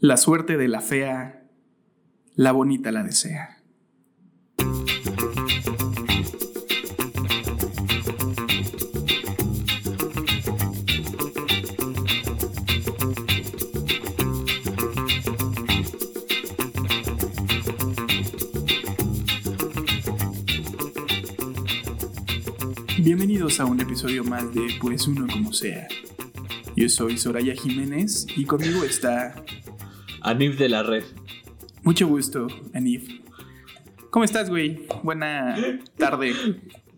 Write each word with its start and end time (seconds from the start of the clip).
La 0.00 0.16
suerte 0.16 0.56
de 0.56 0.66
la 0.66 0.80
fea, 0.80 1.46
la 2.34 2.50
bonita 2.50 2.90
la 2.90 3.04
desea. 3.04 3.62
Bienvenidos 22.98 23.60
a 23.60 23.64
un 23.64 23.80
episodio 23.80 24.24
más 24.24 24.52
de 24.52 24.76
Pues 24.80 25.06
uno 25.06 25.26
como 25.32 25.52
sea. 25.52 25.86
Yo 26.76 26.88
soy 26.88 27.16
Soraya 27.16 27.54
Jiménez 27.54 28.26
y 28.36 28.44
conmigo 28.44 28.82
está 28.82 29.44
Anif 30.24 30.56
de 30.56 30.70
la 30.70 30.82
red. 30.82 31.04
Mucho 31.82 32.08
gusto, 32.08 32.46
Anif. 32.72 33.20
¿Cómo 34.08 34.24
estás, 34.24 34.48
güey? 34.48 34.86
Buena 35.02 35.54
tarde. 35.98 36.32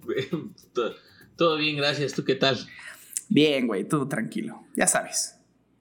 todo, 1.36 1.56
bien, 1.56 1.76
gracias. 1.76 2.12
¿Tú 2.14 2.22
qué 2.22 2.36
tal? 2.36 2.56
Bien, 3.28 3.66
güey, 3.66 3.82
todo 3.82 4.06
tranquilo. 4.06 4.62
Ya 4.76 4.86
sabes. 4.86 5.40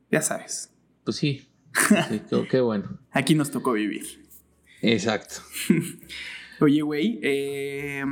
Ya 0.09 0.23
sabes. 0.23 0.73
Pues 1.03 1.17
sí. 1.17 1.47
sí 2.09 2.21
qué, 2.27 2.47
qué 2.49 2.61
bueno. 2.61 2.97
Aquí 3.11 3.35
nos 3.35 3.51
tocó 3.51 3.73
vivir. 3.73 4.25
Exacto. 4.81 5.35
Oye, 6.61 6.81
güey, 6.81 7.19
eh, 7.21 8.05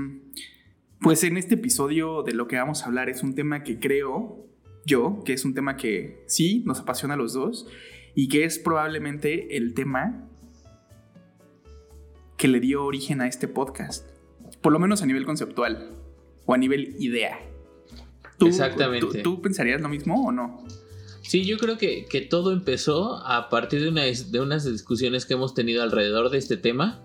pues 1.01 1.23
en 1.23 1.37
este 1.37 1.55
episodio 1.55 2.21
de 2.21 2.33
lo 2.33 2.47
que 2.47 2.57
vamos 2.57 2.83
a 2.83 2.85
hablar 2.85 3.09
es 3.09 3.23
un 3.23 3.33
tema 3.33 3.63
que 3.63 3.79
creo 3.79 4.45
yo, 4.85 5.23
que 5.25 5.33
es 5.33 5.43
un 5.43 5.55
tema 5.55 5.75
que 5.75 6.23
sí 6.27 6.61
nos 6.67 6.81
apasiona 6.81 7.15
a 7.15 7.17
los 7.17 7.33
dos 7.33 7.65
y 8.15 8.27
que 8.29 8.43
es 8.45 8.59
probablemente 8.59 9.57
el 9.57 9.73
tema 9.73 10.27
que 12.37 12.47
le 12.47 12.59
dio 12.59 12.83
origen 12.85 13.21
a 13.21 13.27
este 13.27 13.47
podcast, 13.47 14.05
por 14.61 14.73
lo 14.73 14.79
menos 14.79 15.01
a 15.01 15.05
nivel 15.05 15.25
conceptual 15.25 15.91
o 16.45 16.53
a 16.53 16.57
nivel 16.57 16.95
idea. 16.99 17.39
¿Tú, 18.37 18.47
Exactamente. 18.47 19.21
¿tú, 19.21 19.35
tú 19.35 19.41
pensarías 19.41 19.81
lo 19.81 19.89
mismo 19.89 20.27
o 20.27 20.31
no? 20.31 20.63
Sí, 21.21 21.45
yo 21.45 21.57
creo 21.57 21.77
que, 21.77 22.05
que 22.05 22.19
todo 22.21 22.51
empezó 22.51 23.25
a 23.25 23.49
partir 23.49 23.81
de, 23.81 23.89
una, 23.89 24.03
de 24.03 24.41
unas 24.41 24.69
discusiones 24.69 25.25
que 25.25 25.35
hemos 25.35 25.53
tenido 25.53 25.81
alrededor 25.81 26.29
de 26.29 26.37
este 26.37 26.57
tema 26.57 27.01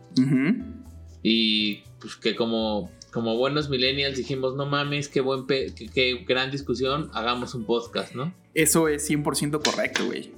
y 1.23 1.83
pues 2.01 2.17
que 2.17 2.35
como, 2.35 2.91
como 3.13 3.37
buenos 3.37 3.69
millennials 3.71 4.17
dijimos, 4.17 4.57
no 4.57 4.67
mames, 4.67 5.09
qué, 5.09 5.21
buen 5.21 5.47
pe- 5.47 5.73
qué, 5.77 5.89
qué 5.89 6.25
gran 6.27 6.51
discusión, 6.51 7.11
hagamos 7.15 7.55
un 7.55 7.65
podcast, 7.65 8.15
¿no? 8.15 8.35
Eso 8.55 8.89
es 8.89 9.09
100% 9.09 9.63
correcto, 9.63 10.07
güey. 10.07 10.33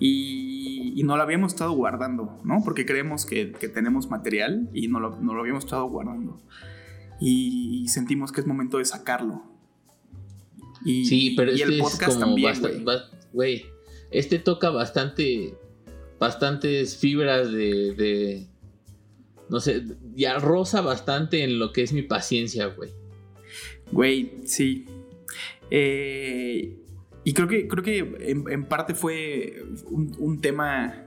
Y, 0.00 0.94
y 0.96 1.02
no 1.04 1.16
lo 1.16 1.22
habíamos 1.22 1.52
estado 1.52 1.72
guardando, 1.72 2.40
¿no? 2.42 2.62
Porque 2.64 2.86
creemos 2.86 3.26
que, 3.26 3.52
que 3.52 3.68
tenemos 3.68 4.08
material 4.08 4.68
y 4.72 4.88
no 4.88 4.98
lo, 4.98 5.16
no 5.20 5.34
lo 5.34 5.40
habíamos 5.40 5.64
estado 5.64 5.84
guardando. 5.88 6.40
Y, 7.20 7.86
sentimos 7.88 8.32
que 8.32 8.40
es 8.40 8.46
momento 8.46 8.78
de 8.78 8.86
sacarlo. 8.86 9.42
Y, 10.84 11.04
Sí, 11.04 11.34
pero 11.36 11.52
y 11.52 11.56
este 11.56 11.66
el 11.66 11.74
es 11.74 11.80
podcast 11.80 12.12
como 12.14 12.26
también, 12.26 12.84
güey. 13.32 13.66
Este 14.10 14.38
toca 14.38 14.70
bastante, 14.70 15.54
bastantes 16.18 16.96
fibras 16.96 17.52
de, 17.52 17.94
de, 17.94 18.46
no 19.50 19.60
sé, 19.60 19.84
ya 20.16 20.38
rosa 20.38 20.80
bastante 20.80 21.44
en 21.44 21.58
lo 21.58 21.72
que 21.72 21.82
es 21.82 21.92
mi 21.92 22.02
paciencia, 22.02 22.66
güey. 22.66 22.90
Güey, 23.92 24.32
sí. 24.46 24.86
Eh, 25.70 26.79
y 27.24 27.32
creo 27.34 27.48
que, 27.48 27.68
creo 27.68 27.82
que 27.84 27.98
en, 28.30 28.44
en 28.50 28.64
parte 28.64 28.94
fue 28.94 29.62
un, 29.86 30.14
un 30.18 30.40
tema 30.40 31.06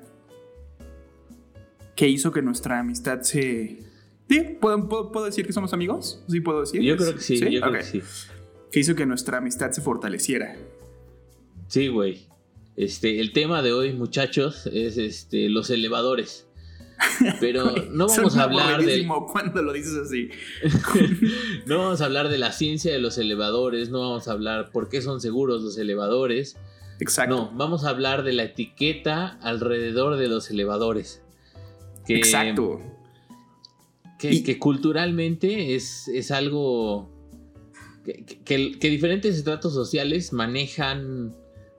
que 1.96 2.08
hizo 2.08 2.32
que 2.32 2.42
nuestra 2.42 2.80
amistad 2.80 3.22
se... 3.22 3.80
¿Sí? 4.30 4.58
¿Puedo, 4.60 4.88
puedo, 4.90 5.12
puedo 5.12 5.26
decir 5.26 5.46
que 5.46 5.54
somos 5.54 5.74
amigos? 5.74 6.24
¿Sí 6.28 6.40
puedo 6.40 6.62
decir? 6.62 6.82
Yo 6.82 6.98
creo 6.98 7.14
que 7.16 7.22
sí, 7.22 7.38
yo 7.40 7.62
creo 7.62 7.68
Ok. 7.72 7.78
que 7.78 7.84
sí. 7.84 8.02
Que 8.72 8.80
hizo 8.80 8.96
que 8.96 9.06
nuestra 9.06 9.38
amistad 9.38 9.72
se 9.72 9.82
fortaleciera. 9.82 10.56
Sí, 11.68 11.88
güey. 11.90 12.28
Este, 12.76 13.20
el 13.20 13.34
tema 13.34 13.62
de 13.62 13.74
hoy, 13.74 13.94
muchachos, 13.94 14.66
es 14.68 14.98
este, 14.98 15.50
los 15.50 15.70
elevadores. 15.70 16.48
Pero 17.40 17.72
no 17.92 18.08
vamos 18.08 18.36
a 18.38 18.44
hablar 18.44 18.84
de, 18.84 19.08
cuando 19.32 19.62
lo 19.62 19.74
dices 19.74 19.96
así. 19.96 20.30
no 21.66 21.78
vamos 21.80 22.02
a 22.02 22.06
hablar 22.06 22.30
de 22.30 22.38
la 22.38 22.52
ciencia 22.52 22.92
de 22.92 23.00
los 23.00 23.18
elevadores, 23.18 23.90
no 23.90 24.00
vamos 24.02 24.28
a 24.28 24.32
hablar 24.32 24.72
por 24.72 24.90
qué 24.90 25.02
son 25.02 25.22
seguros 25.22 25.62
los 25.62 25.78
elevadores. 25.78 26.58
Exacto. 27.00 27.36
No, 27.36 27.52
vamos 27.56 27.86
a 27.86 27.90
hablar 27.90 28.24
de 28.24 28.34
la 28.34 28.44
etiqueta 28.44 29.38
alrededor 29.42 30.16
de 30.18 30.28
los 30.28 30.50
elevadores. 30.50 31.22
Que, 32.06 32.16
Exacto. 32.18 32.80
Que, 34.20 34.32
Y- 34.36 34.44
que 34.44 34.60
culturalmente 34.60 35.76
es, 35.76 36.08
es 36.08 36.32
algo 36.32 37.10
que, 38.06 38.24
que- 38.46 38.78
que 38.80 38.90
diferentes 38.90 39.36
estratos 39.38 39.74
sociales 39.74 40.34
manejan 40.34 41.36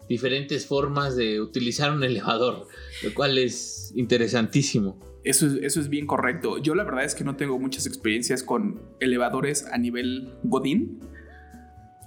diferentes 0.09 0.67
formas 0.67 1.17
de 1.17 1.41
utilizar 1.41 1.91
un 1.93 2.05
elevador, 2.05 2.67
lo 3.03 3.15
cual 3.15 3.39
es 3.39 3.93
interesantísimo. 3.97 4.99
Eso 5.25 5.47
es, 5.47 5.55
eso 5.63 5.81
es 5.81 5.89
bien 5.89 6.07
correcto. 6.07 6.59
Yo 6.59 6.75
la 6.75 6.85
verdad 6.85 7.05
es 7.05 7.15
que 7.15 7.25
no 7.25 7.35
tengo 7.37 7.59
muchas 7.59 7.87
experiencias 7.87 8.43
con 8.43 8.81
elevadores 9.01 9.67
a 9.73 9.79
nivel 9.79 10.35
Godín. 10.43 11.01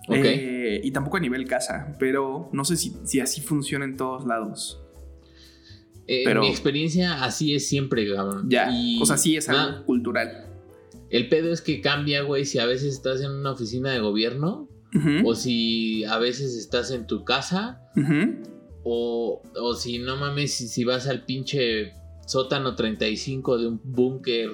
Ok. 0.07 0.17
Eh, 0.23 0.81
y 0.83 0.91
tampoco 0.91 1.17
a 1.17 1.19
nivel 1.19 1.45
casa. 1.47 1.95
Pero 1.99 2.49
no 2.53 2.63
sé 2.63 2.77
si, 2.77 2.95
si 3.05 3.19
así 3.19 3.41
funciona 3.41 3.85
en 3.85 3.97
todos 3.97 4.25
lados. 4.25 4.79
Eh, 6.07 6.21
Pero- 6.23 6.41
Mi 6.41 6.47
experiencia 6.49 7.23
así 7.23 7.53
es 7.55 7.67
siempre, 7.67 8.07
cabrón. 8.13 8.47
Ya. 8.49 8.69
Y- 8.71 9.01
o 9.01 9.05
sea, 9.05 9.17
sí 9.17 9.35
es 9.35 9.49
algo 9.49 9.77
Ah, 9.79 9.83
cultural. 9.85 10.45
el 11.09 11.27
pedo 11.27 11.51
es 11.51 11.61
que 11.61 11.81
cambia, 11.81 12.21
güey, 12.21 12.45
si 12.45 12.59
a 12.59 12.65
veces 12.65 12.93
estás 12.93 13.21
en 13.21 13.31
una 13.31 13.51
oficina 13.51 13.91
de 13.91 13.99
gobierno 13.99 14.69
o 15.25 15.35
si 15.35 16.03
a 16.05 16.17
veces 16.17 16.55
estás 16.55 16.91
en 16.91 17.07
tu 17.07 17.23
casa. 17.25 17.81
O, 18.83 19.41
o 19.59 19.73
si 19.75 19.99
no 19.99 20.15
mames, 20.15 20.53
si, 20.53 20.67
si 20.69 20.83
vas 20.85 21.07
al 21.07 21.25
pinche 21.25 21.91
sótano 22.27 22.75
35 22.75 23.57
de 23.57 23.67
un 23.67 23.81
búnker 23.83 24.51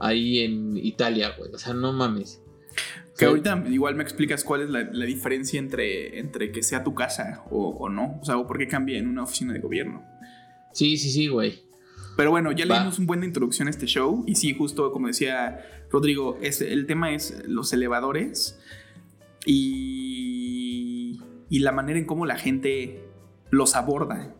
ahí 0.00 0.40
en 0.40 0.76
Italia, 0.76 1.34
güey. 1.38 1.52
O 1.52 1.58
sea, 1.58 1.74
no 1.74 1.92
mames. 1.92 2.42
O 2.42 3.12
Que 3.12 3.18
sea, 3.20 3.28
ahorita 3.28 3.64
igual 3.70 3.94
me 3.94 4.02
explicas 4.02 4.42
cuál 4.42 4.62
es 4.62 4.70
la, 4.70 4.88
la 4.90 5.04
diferencia 5.04 5.60
entre, 5.60 6.18
entre 6.18 6.50
que 6.50 6.62
sea 6.62 6.82
tu 6.82 6.94
casa 6.94 7.44
o, 7.50 7.68
o 7.68 7.88
no. 7.88 8.18
O 8.20 8.24
sea, 8.24 8.36
o 8.36 8.46
por 8.46 8.58
qué 8.58 8.66
cambia 8.66 8.98
en 8.98 9.06
una 9.06 9.22
oficina 9.22 9.52
de 9.52 9.60
gobierno. 9.60 10.02
Sí, 10.72 10.96
sí, 10.96 11.10
sí, 11.10 11.28
güey. 11.28 11.62
Pero 12.16 12.30
bueno, 12.30 12.52
ya 12.52 12.64
le 12.64 12.74
dimos 12.74 12.98
un 12.98 13.06
buen 13.06 13.20
de 13.20 13.26
introducción 13.26 13.68
a 13.68 13.70
este 13.70 13.86
show. 13.86 14.24
Y 14.26 14.36
sí, 14.36 14.54
justo 14.54 14.92
como 14.92 15.08
decía 15.08 15.60
Rodrigo, 15.90 16.38
es, 16.42 16.60
el 16.60 16.86
tema 16.86 17.12
es 17.12 17.42
los 17.46 17.72
elevadores 17.72 18.58
y, 19.46 21.20
y 21.50 21.58
la 21.60 21.72
manera 21.72 21.98
en 21.98 22.04
cómo 22.04 22.26
la 22.26 22.36
gente 22.36 23.04
los 23.50 23.74
aborda. 23.76 24.34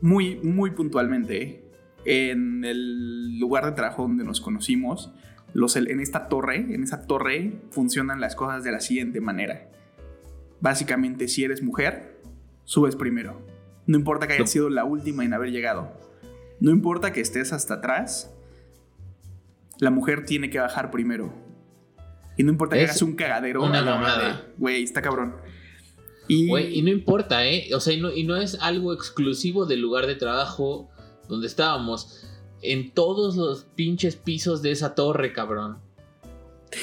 Muy, 0.00 0.36
muy 0.36 0.70
puntualmente. 0.70 1.62
En 2.04 2.64
el 2.64 3.38
lugar 3.38 3.64
de 3.64 3.72
trabajo 3.72 4.02
donde 4.02 4.24
nos 4.24 4.40
conocimos, 4.40 5.12
los, 5.52 5.74
en 5.76 6.00
esta 6.00 6.28
torre, 6.28 6.56
en 6.56 6.82
esa 6.82 7.06
torre 7.06 7.60
funcionan 7.70 8.20
las 8.20 8.36
cosas 8.36 8.62
de 8.62 8.72
la 8.72 8.80
siguiente 8.80 9.20
manera. 9.20 9.68
Básicamente, 10.60 11.28
si 11.28 11.44
eres 11.44 11.62
mujer, 11.62 12.20
subes 12.64 12.96
primero. 12.96 13.40
No 13.86 13.96
importa 13.96 14.26
que 14.26 14.34
hayas 14.34 14.50
sido 14.50 14.68
la 14.68 14.84
última 14.84 15.24
en 15.24 15.32
haber 15.32 15.50
llegado. 15.50 15.92
No 16.60 16.70
importa 16.70 17.12
que 17.12 17.20
estés 17.20 17.52
hasta 17.52 17.74
atrás, 17.74 18.34
la 19.78 19.90
mujer 19.90 20.24
tiene 20.24 20.50
que 20.50 20.58
bajar 20.58 20.90
primero. 20.90 21.32
Y 22.36 22.42
no 22.42 22.50
importa 22.50 22.76
que 22.76 22.84
hagas 22.84 23.02
un 23.02 23.14
cagadero 23.14 23.64
una 23.64 23.82
mamada. 23.82 24.46
Güey, 24.58 24.82
está 24.82 25.02
cabrón. 25.02 25.36
Y, 26.28 26.48
Güey, 26.48 26.78
y 26.78 26.82
no 26.82 26.90
importa, 26.90 27.46
¿eh? 27.46 27.68
O 27.74 27.80
sea, 27.80 27.94
y 27.94 28.00
no, 28.00 28.12
y 28.12 28.24
no 28.24 28.36
es 28.36 28.56
algo 28.60 28.92
exclusivo 28.92 29.66
del 29.66 29.80
lugar 29.80 30.06
de 30.06 30.16
trabajo 30.16 30.90
donde 31.28 31.46
estábamos. 31.46 32.26
En 32.62 32.92
todos 32.92 33.36
los 33.36 33.64
pinches 33.64 34.16
pisos 34.16 34.62
de 34.62 34.72
esa 34.72 34.94
torre, 34.94 35.32
cabrón. 35.32 35.78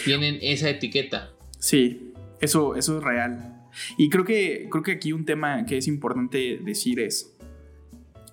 Tienen 0.06 0.40
esa 0.42 0.70
etiqueta. 0.70 1.34
Sí, 1.60 2.14
eso, 2.40 2.76
eso 2.76 2.98
es 2.98 3.04
real. 3.04 3.62
Y 3.98 4.10
creo 4.10 4.24
que, 4.24 4.68
creo 4.70 4.84
que 4.84 4.92
aquí 4.94 5.14
un 5.14 5.26
tema 5.26 5.66
que 5.66 5.78
es 5.78 5.88
importante 5.88 6.60
decir 6.64 7.00
es, 7.00 7.36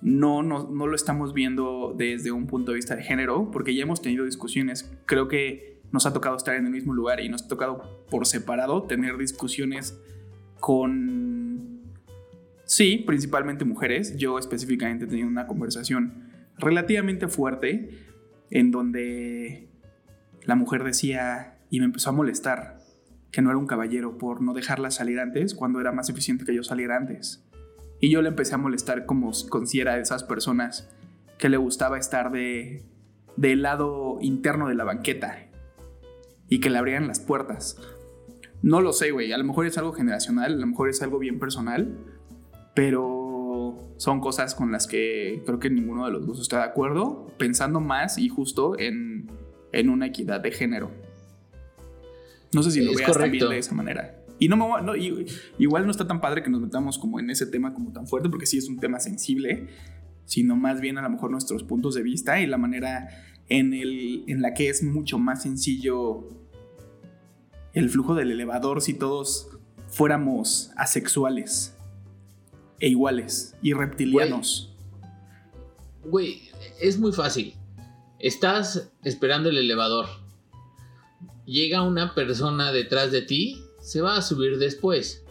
no, 0.01 0.43
no, 0.43 0.69
no 0.69 0.87
lo 0.87 0.95
estamos 0.95 1.33
viendo 1.33 1.93
desde 1.95 2.31
un 2.31 2.47
punto 2.47 2.71
de 2.71 2.77
vista 2.77 2.95
de 2.95 3.03
género, 3.03 3.49
porque 3.51 3.75
ya 3.75 3.83
hemos 3.83 4.01
tenido 4.01 4.25
discusiones, 4.25 4.91
creo 5.05 5.27
que 5.27 5.79
nos 5.91 6.05
ha 6.05 6.13
tocado 6.13 6.35
estar 6.37 6.55
en 6.55 6.65
el 6.65 6.71
mismo 6.71 6.93
lugar 6.93 7.19
y 7.19 7.29
nos 7.29 7.43
ha 7.43 7.47
tocado 7.47 8.05
por 8.09 8.25
separado 8.25 8.83
tener 8.83 9.17
discusiones 9.17 9.99
con, 10.61 11.81
sí, 12.63 13.03
principalmente 13.05 13.65
mujeres. 13.65 14.15
Yo 14.15 14.39
específicamente 14.39 15.03
he 15.03 15.07
tenido 15.09 15.27
una 15.27 15.47
conversación 15.47 16.29
relativamente 16.57 17.27
fuerte 17.27 17.89
en 18.51 18.71
donde 18.71 19.67
la 20.43 20.55
mujer 20.55 20.83
decía, 20.83 21.57
y 21.69 21.79
me 21.79 21.85
empezó 21.85 22.11
a 22.11 22.13
molestar, 22.13 22.77
que 23.31 23.41
no 23.41 23.49
era 23.49 23.57
un 23.57 23.67
caballero 23.67 24.17
por 24.17 24.41
no 24.41 24.53
dejarla 24.53 24.91
salir 24.91 25.19
antes 25.19 25.55
cuando 25.55 25.81
era 25.81 25.91
más 25.91 26.09
eficiente 26.09 26.45
que 26.45 26.55
yo 26.55 26.63
saliera 26.63 26.95
antes. 26.95 27.43
Y 27.99 28.11
yo 28.11 28.21
le 28.21 28.29
empecé 28.29 28.55
a 28.55 28.57
molestar 28.57 29.05
como 29.05 29.31
con 29.49 29.67
si 29.67 29.79
era 29.79 29.95
de 29.95 30.01
esas 30.01 30.23
personas 30.23 30.89
que 31.37 31.49
le 31.49 31.57
gustaba 31.57 31.97
estar 31.97 32.31
de, 32.31 32.85
del 33.35 33.63
lado 33.63 34.19
interno 34.21 34.67
de 34.67 34.75
la 34.75 34.83
banqueta 34.83 35.47
y 36.47 36.59
que 36.59 36.69
le 36.69 36.77
abrieran 36.77 37.07
las 37.07 37.19
puertas. 37.19 37.77
No 38.63 38.81
lo 38.81 38.93
sé, 38.93 39.11
güey. 39.11 39.31
A 39.31 39.37
lo 39.37 39.43
mejor 39.43 39.65
es 39.65 39.77
algo 39.77 39.93
generacional, 39.93 40.53
a 40.53 40.55
lo 40.55 40.67
mejor 40.67 40.89
es 40.89 41.01
algo 41.01 41.19
bien 41.19 41.39
personal, 41.39 41.97
pero 42.75 43.93
son 43.97 44.19
cosas 44.19 44.55
con 44.55 44.71
las 44.71 44.87
que 44.87 45.43
creo 45.45 45.59
que 45.59 45.69
ninguno 45.69 46.05
de 46.05 46.11
los 46.11 46.25
dos 46.25 46.39
está 46.39 46.57
de 46.57 46.63
acuerdo, 46.63 47.31
pensando 47.37 47.79
más 47.79 48.17
y 48.17 48.29
justo 48.29 48.77
en, 48.79 49.29
en 49.71 49.89
una 49.89 50.07
equidad 50.07 50.41
de 50.41 50.51
género. 50.51 50.91
No 52.53 52.63
sé 52.63 52.71
si 52.71 52.81
lo 52.81 52.93
veas 52.93 53.11
también 53.11 53.49
de 53.49 53.57
esa 53.57 53.73
manera. 53.73 54.17
Y 54.37 54.47
no, 54.47 54.81
no 54.81 54.95
igual 54.95 55.85
no 55.85 55.91
está 55.91 56.07
tan 56.07 56.19
padre 56.19 56.41
que 56.41 56.49
nos 56.49 56.61
metamos 56.61 56.97
como 56.97 57.19
en 57.19 57.29
ese 57.29 57.45
tema 57.45 57.73
como 57.73 57.93
tan 57.93 58.07
fuerte, 58.07 58.27
porque 58.27 58.47
sí 58.47 58.57
es 58.57 58.67
un 58.67 58.79
tema 58.79 58.99
sensible, 58.99 59.67
sino 60.25 60.55
más 60.55 60.81
bien 60.81 60.97
a 60.97 61.03
lo 61.03 61.09
mejor 61.11 61.29
nuestros 61.29 61.63
puntos 61.63 61.93
de 61.93 62.01
vista 62.01 62.41
y 62.41 62.47
la 62.47 62.57
manera 62.57 63.07
en, 63.49 63.73
el, 63.73 64.23
en 64.27 64.41
la 64.41 64.55
que 64.55 64.69
es 64.69 64.81
mucho 64.81 65.19
más 65.19 65.43
sencillo 65.43 66.40
el 67.73 67.89
flujo 67.89 68.15
del 68.15 68.31
elevador 68.31 68.81
si 68.81 68.93
todos 68.93 69.49
fuéramos 69.87 70.71
asexuales 70.75 71.75
e 72.79 72.89
iguales 72.89 73.55
y 73.61 73.73
reptilianos. 73.73 74.75
Güey, 76.03 76.49
es 76.79 76.97
muy 76.97 77.11
fácil. 77.11 77.53
Estás 78.19 78.91
esperando 79.03 79.49
el 79.49 79.57
elevador. 79.57 80.07
Llega 81.45 81.83
una 81.83 82.13
persona 82.15 82.71
detrás 82.71 83.11
de 83.11 83.21
ti, 83.21 83.63
se 83.81 84.01
va 84.01 84.17
a 84.17 84.21
subir 84.21 84.57
después. 84.57 85.23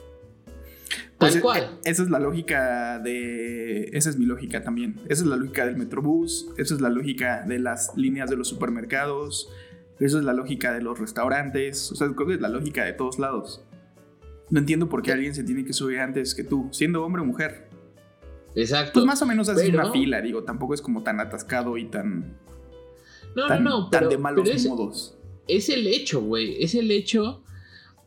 Tal 1.18 1.32
pues, 1.32 1.40
cual. 1.42 1.78
E, 1.84 1.90
esa 1.90 2.02
es 2.02 2.10
la 2.10 2.18
lógica 2.18 2.98
de. 2.98 3.90
Esa 3.92 4.10
es 4.10 4.16
mi 4.16 4.24
lógica 4.24 4.62
también. 4.62 4.96
Esa 5.08 5.22
es 5.22 5.28
la 5.28 5.36
lógica 5.36 5.66
del 5.66 5.76
Metrobús. 5.76 6.48
Esa 6.56 6.74
es 6.74 6.80
la 6.80 6.88
lógica 6.88 7.44
de 7.46 7.58
las 7.58 7.94
líneas 7.96 8.30
de 8.30 8.36
los 8.36 8.48
supermercados. 8.48 9.50
Esa 10.00 10.18
es 10.18 10.24
la 10.24 10.32
lógica 10.32 10.72
de 10.72 10.82
los 10.82 10.98
restaurantes. 10.98 11.92
O 11.92 11.94
sea, 11.94 12.08
creo 12.08 12.26
que 12.26 12.34
es 12.34 12.40
la 12.40 12.48
lógica 12.48 12.84
de 12.84 12.94
todos 12.94 13.18
lados. 13.18 13.62
No 14.48 14.58
entiendo 14.58 14.88
por 14.88 15.02
qué 15.02 15.12
alguien 15.12 15.34
se 15.34 15.44
tiene 15.44 15.64
que 15.64 15.72
subir 15.72 16.00
antes 16.00 16.34
que 16.34 16.42
tú, 16.42 16.68
siendo 16.72 17.04
hombre 17.04 17.22
o 17.22 17.24
mujer. 17.24 17.68
Exacto. 18.54 18.94
Pues 18.94 19.06
más 19.06 19.22
o 19.22 19.26
menos 19.26 19.48
así 19.48 19.68
una 19.70 19.92
fila, 19.92 20.20
digo, 20.20 20.42
tampoco 20.42 20.74
es 20.74 20.82
como 20.82 21.02
tan 21.02 21.20
atascado 21.20 21.76
y 21.76 21.84
tan. 21.84 22.36
No, 23.36 23.48
no, 23.48 23.60
no. 23.60 23.90
Tan 23.90 24.08
de 24.08 24.18
malos 24.18 24.66
modos. 24.66 25.16
Es 25.46 25.68
el 25.68 25.86
hecho, 25.86 26.20
güey. 26.22 26.62
Es 26.62 26.74
el 26.74 26.90
hecho 26.90 27.44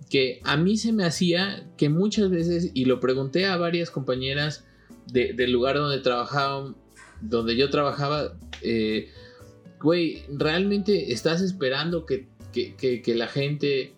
que 0.10 0.42
a 0.44 0.58
mí 0.58 0.78
se 0.78 0.92
me 0.92 1.06
hacía 1.06 1.70
que 1.78 1.90
muchas 1.90 2.30
veces, 2.30 2.72
y 2.74 2.86
lo 2.86 3.00
pregunté 3.00 3.46
a 3.46 3.58
varias 3.58 3.90
compañeras 3.90 4.66
del 5.08 5.52
lugar 5.52 5.76
donde 5.76 6.00
trabajaba, 6.00 6.76
donde 7.22 7.56
yo 7.56 7.70
trabajaba, 7.70 8.38
eh, 8.62 9.10
güey, 9.84 10.24
¿realmente 10.30 11.12
estás 11.12 11.42
esperando 11.42 12.06
que, 12.06 12.28
la 13.08 13.28
gente 13.28 13.94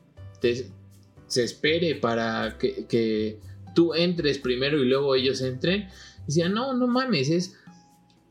se 1.28 1.44
espere 1.44 1.96
para 1.96 2.58
que, 2.58 3.40
tú 3.76 3.94
entres 3.94 4.40
primero 4.40 4.84
y 4.84 4.88
luego 4.88 5.16
ellos 5.16 5.42
entren? 5.42 5.88
Decía, 6.28 6.50
no, 6.50 6.74
no 6.76 6.88
mames, 6.88 7.30
es, 7.30 7.56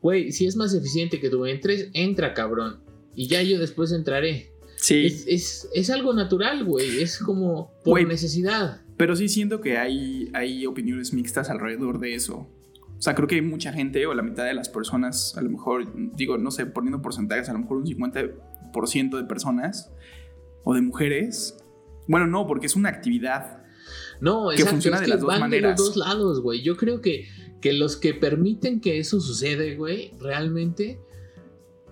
güey, 0.01 0.31
si 0.31 0.45
es 0.45 0.55
más 0.57 0.73
eficiente 0.73 1.19
que 1.19 1.29
tú 1.29 1.45
entres, 1.45 1.89
entra 1.93 2.33
cabrón. 2.33 2.81
Y 3.15 3.27
ya 3.27 3.41
yo 3.41 3.57
después 3.57 3.93
entraré. 3.93 4.51
Sí. 4.75 5.05
Es, 5.27 5.89
algo 5.89 6.13
natural, 6.13 6.65
güey. 6.65 7.01
Es 7.01 7.17
como 7.19 7.71
por 7.83 8.05
necesidad. 8.05 8.81
Pero 8.97 9.15
sí 9.15 9.29
siento 9.29 9.61
que 9.61 9.77
hay, 9.77 10.29
hay 10.33 10.65
opiniones 10.65 11.13
mixtas 11.13 11.49
alrededor 11.49 11.99
de 11.99 12.15
eso. 12.15 12.49
O 12.97 13.01
sea, 13.01 13.13
creo 13.13 13.27
que 13.27 13.35
hay 13.35 13.41
mucha 13.41 13.73
gente, 13.73 14.05
o 14.05 14.13
la 14.13 14.23
mitad 14.23 14.45
de 14.45 14.53
las 14.53 14.69
personas, 14.69 15.35
a 15.37 15.41
lo 15.41 15.49
mejor, 15.49 15.85
digo, 16.15 16.37
no 16.37 16.51
sé, 16.51 16.65
poniendo 16.65 17.01
porcentajes, 17.01 17.49
a 17.49 17.53
lo 17.53 17.59
mejor 17.59 17.77
un 17.77 17.85
50% 17.85 19.17
de 19.17 19.23
personas 19.25 19.91
o 20.63 20.73
de 20.73 20.81
mujeres. 20.81 21.57
Bueno, 22.07 22.27
no, 22.27 22.47
porque 22.47 22.67
es 22.67 22.75
una 22.75 22.89
actividad. 22.89 23.63
No, 24.21 24.49
que 24.55 24.65
funciona 24.65 25.01
de 25.01 25.07
las 25.07 25.19
dos 25.19 25.39
maneras. 25.39 25.77
De 25.77 25.83
los 25.83 25.95
dos 25.95 25.97
lados, 25.97 26.41
güey. 26.41 26.61
Yo 26.63 26.77
creo 26.77 27.01
que, 27.01 27.27
que 27.61 27.73
los 27.73 27.97
que 27.97 28.13
permiten 28.13 28.79
que 28.79 28.97
eso 28.99 29.19
sucede, 29.19 29.75
güey, 29.75 30.11
realmente. 30.19 30.99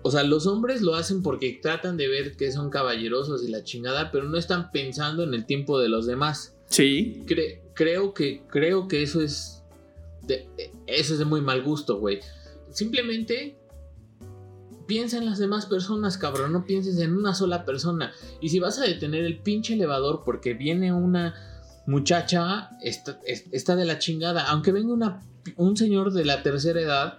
O 0.02 0.10
sea, 0.10 0.22
los 0.22 0.46
hombres 0.46 0.82
lo 0.82 0.94
hacen 0.94 1.22
porque 1.22 1.58
tratan 1.62 1.96
de 1.96 2.08
ver 2.08 2.36
que 2.36 2.52
son 2.52 2.70
caballerosos 2.70 3.46
y 3.46 3.50
la 3.50 3.62
chingada, 3.62 4.10
pero 4.10 4.28
no 4.28 4.36
están 4.36 4.70
pensando 4.70 5.22
en 5.22 5.32
el 5.32 5.46
tiempo 5.46 5.78
de 5.78 5.88
los 5.88 6.06
demás. 6.06 6.56
Sí. 6.66 7.22
creo, 7.74 8.14
que, 8.14 8.42
creo 8.48 8.88
que 8.88 9.02
eso 9.02 9.20
es 9.20 9.62
eso 10.86 11.12
es 11.14 11.18
de 11.18 11.24
muy 11.24 11.40
mal 11.40 11.62
gusto, 11.62 11.98
güey. 11.98 12.20
Simplemente 12.70 13.58
piensa 14.86 15.18
en 15.18 15.26
las 15.26 15.38
demás 15.38 15.66
personas, 15.66 16.18
cabrón. 16.18 16.52
No 16.52 16.64
pienses 16.64 16.98
en 16.98 17.16
una 17.16 17.34
sola 17.34 17.64
persona. 17.64 18.12
Y 18.40 18.48
si 18.50 18.58
vas 18.58 18.78
a 18.78 18.84
detener 18.84 19.24
el 19.24 19.38
pinche 19.38 19.74
elevador 19.74 20.22
porque 20.24 20.54
viene 20.54 20.92
una 20.92 21.34
muchacha, 21.86 22.70
está, 22.82 23.76
de 23.76 23.84
la 23.84 23.98
chingada. 23.98 24.44
Aunque 24.44 24.72
venga 24.72 25.22
un 25.56 25.76
señor 25.76 26.12
de 26.12 26.24
la 26.24 26.42
tercera 26.42 26.80
edad, 26.80 27.18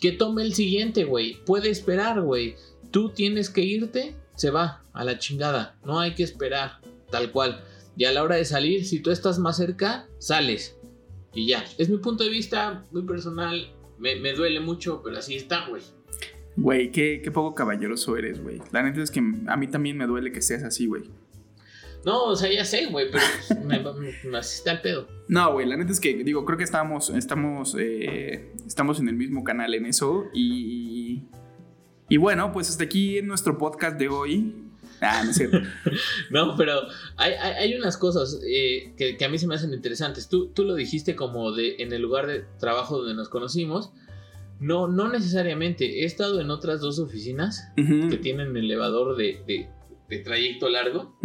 que 0.00 0.12
tome 0.12 0.42
el 0.42 0.54
siguiente, 0.54 1.04
güey. 1.04 1.42
Puede 1.44 1.70
esperar, 1.70 2.20
güey. 2.20 2.56
Tú 2.90 3.10
tienes 3.10 3.50
que 3.50 3.62
irte, 3.62 4.16
se 4.34 4.50
va 4.50 4.82
a 4.92 5.04
la 5.04 5.18
chingada. 5.18 5.76
No 5.84 6.00
hay 6.00 6.14
que 6.14 6.22
esperar, 6.22 6.80
tal 7.10 7.32
cual. 7.32 7.62
Y 7.96 8.04
a 8.04 8.12
la 8.12 8.22
hora 8.22 8.36
de 8.36 8.44
salir, 8.44 8.84
si 8.84 9.00
tú 9.00 9.10
estás 9.10 9.38
más 9.38 9.56
cerca, 9.56 10.06
sales. 10.18 10.75
Y 11.36 11.48
ya, 11.48 11.62
es 11.76 11.90
mi 11.90 11.98
punto 11.98 12.24
de 12.24 12.30
vista 12.30 12.86
muy 12.92 13.02
personal. 13.02 13.70
Me, 13.98 14.32
duele 14.32 14.58
mucho, 14.58 15.02
pero 15.04 15.18
así 15.18 15.36
está, 15.36 15.68
güey. 15.68 15.82
Güey, 16.56 16.90
qué, 16.90 17.30
poco 17.32 17.54
caballeroso 17.54 18.16
eres, 18.16 18.42
güey. 18.42 18.58
La 18.72 18.82
neta 18.82 19.02
es 19.02 19.10
que 19.10 19.20
a 19.20 19.56
mí 19.56 19.68
también 19.68 19.98
me 19.98 20.06
duele 20.06 20.32
que 20.32 20.40
seas 20.40 20.62
así, 20.64 20.86
güey. 20.86 21.02
No, 22.06 22.24
o 22.24 22.36
sea, 22.36 22.50
ya 22.50 22.64
sé, 22.64 22.86
güey, 22.86 23.10
pero 23.10 23.22
me, 23.66 23.84
me, 24.30 24.38
asiste 24.38 24.70
al 24.70 24.80
pedo. 24.80 25.08
No, 25.28 25.52
güey, 25.52 25.66
la 25.66 25.76
neta 25.76 25.92
es 25.92 26.00
que, 26.00 26.24
digo, 26.24 26.46
creo 26.46 26.56
que 26.56 26.64
estamos, 26.64 27.10
estamos, 27.10 27.76
eh, 27.78 28.52
estamos 28.66 28.98
en 28.98 29.10
el 29.10 29.16
mismo 29.16 29.44
canal 29.44 29.74
en 29.74 29.84
eso. 29.84 30.30
Y, 30.32 31.24
y 32.08 32.16
bueno, 32.16 32.50
pues 32.50 32.70
hasta 32.70 32.84
aquí 32.84 33.18
en 33.18 33.26
nuestro 33.26 33.58
podcast 33.58 33.98
de 33.98 34.08
hoy. 34.08 34.54
Ah, 35.00 35.22
no 35.24 35.30
es 35.30 35.36
cierto. 35.36 35.58
no, 36.30 36.56
pero 36.56 36.80
hay, 37.16 37.74
unas 37.74 37.96
cosas 37.96 38.40
eh, 38.48 38.94
que, 38.96 39.22
a 39.24 39.28
mí 39.28 39.38
se 39.38 39.46
me 39.46 39.54
hacen 39.54 39.72
interesantes. 39.72 40.28
Tú, 40.28 40.48
tú 40.48 40.64
lo 40.64 40.74
dijiste 40.74 41.16
como 41.16 41.52
de 41.52 41.76
en 41.78 41.92
el 41.92 42.02
lugar 42.02 42.26
de 42.26 42.44
trabajo 42.58 42.98
donde 42.98 43.14
nos 43.14 43.28
conocimos. 43.28 43.92
No, 44.58 44.88
no 44.88 45.08
necesariamente. 45.08 46.02
He 46.02 46.04
estado 46.04 46.40
en 46.40 46.50
otras 46.50 46.80
dos 46.80 46.98
oficinas 46.98 47.72
que 47.76 48.16
tienen 48.16 48.56
elevador 48.56 49.16
de, 49.16 49.68
trayecto 50.24 50.68
largo. 50.68 51.18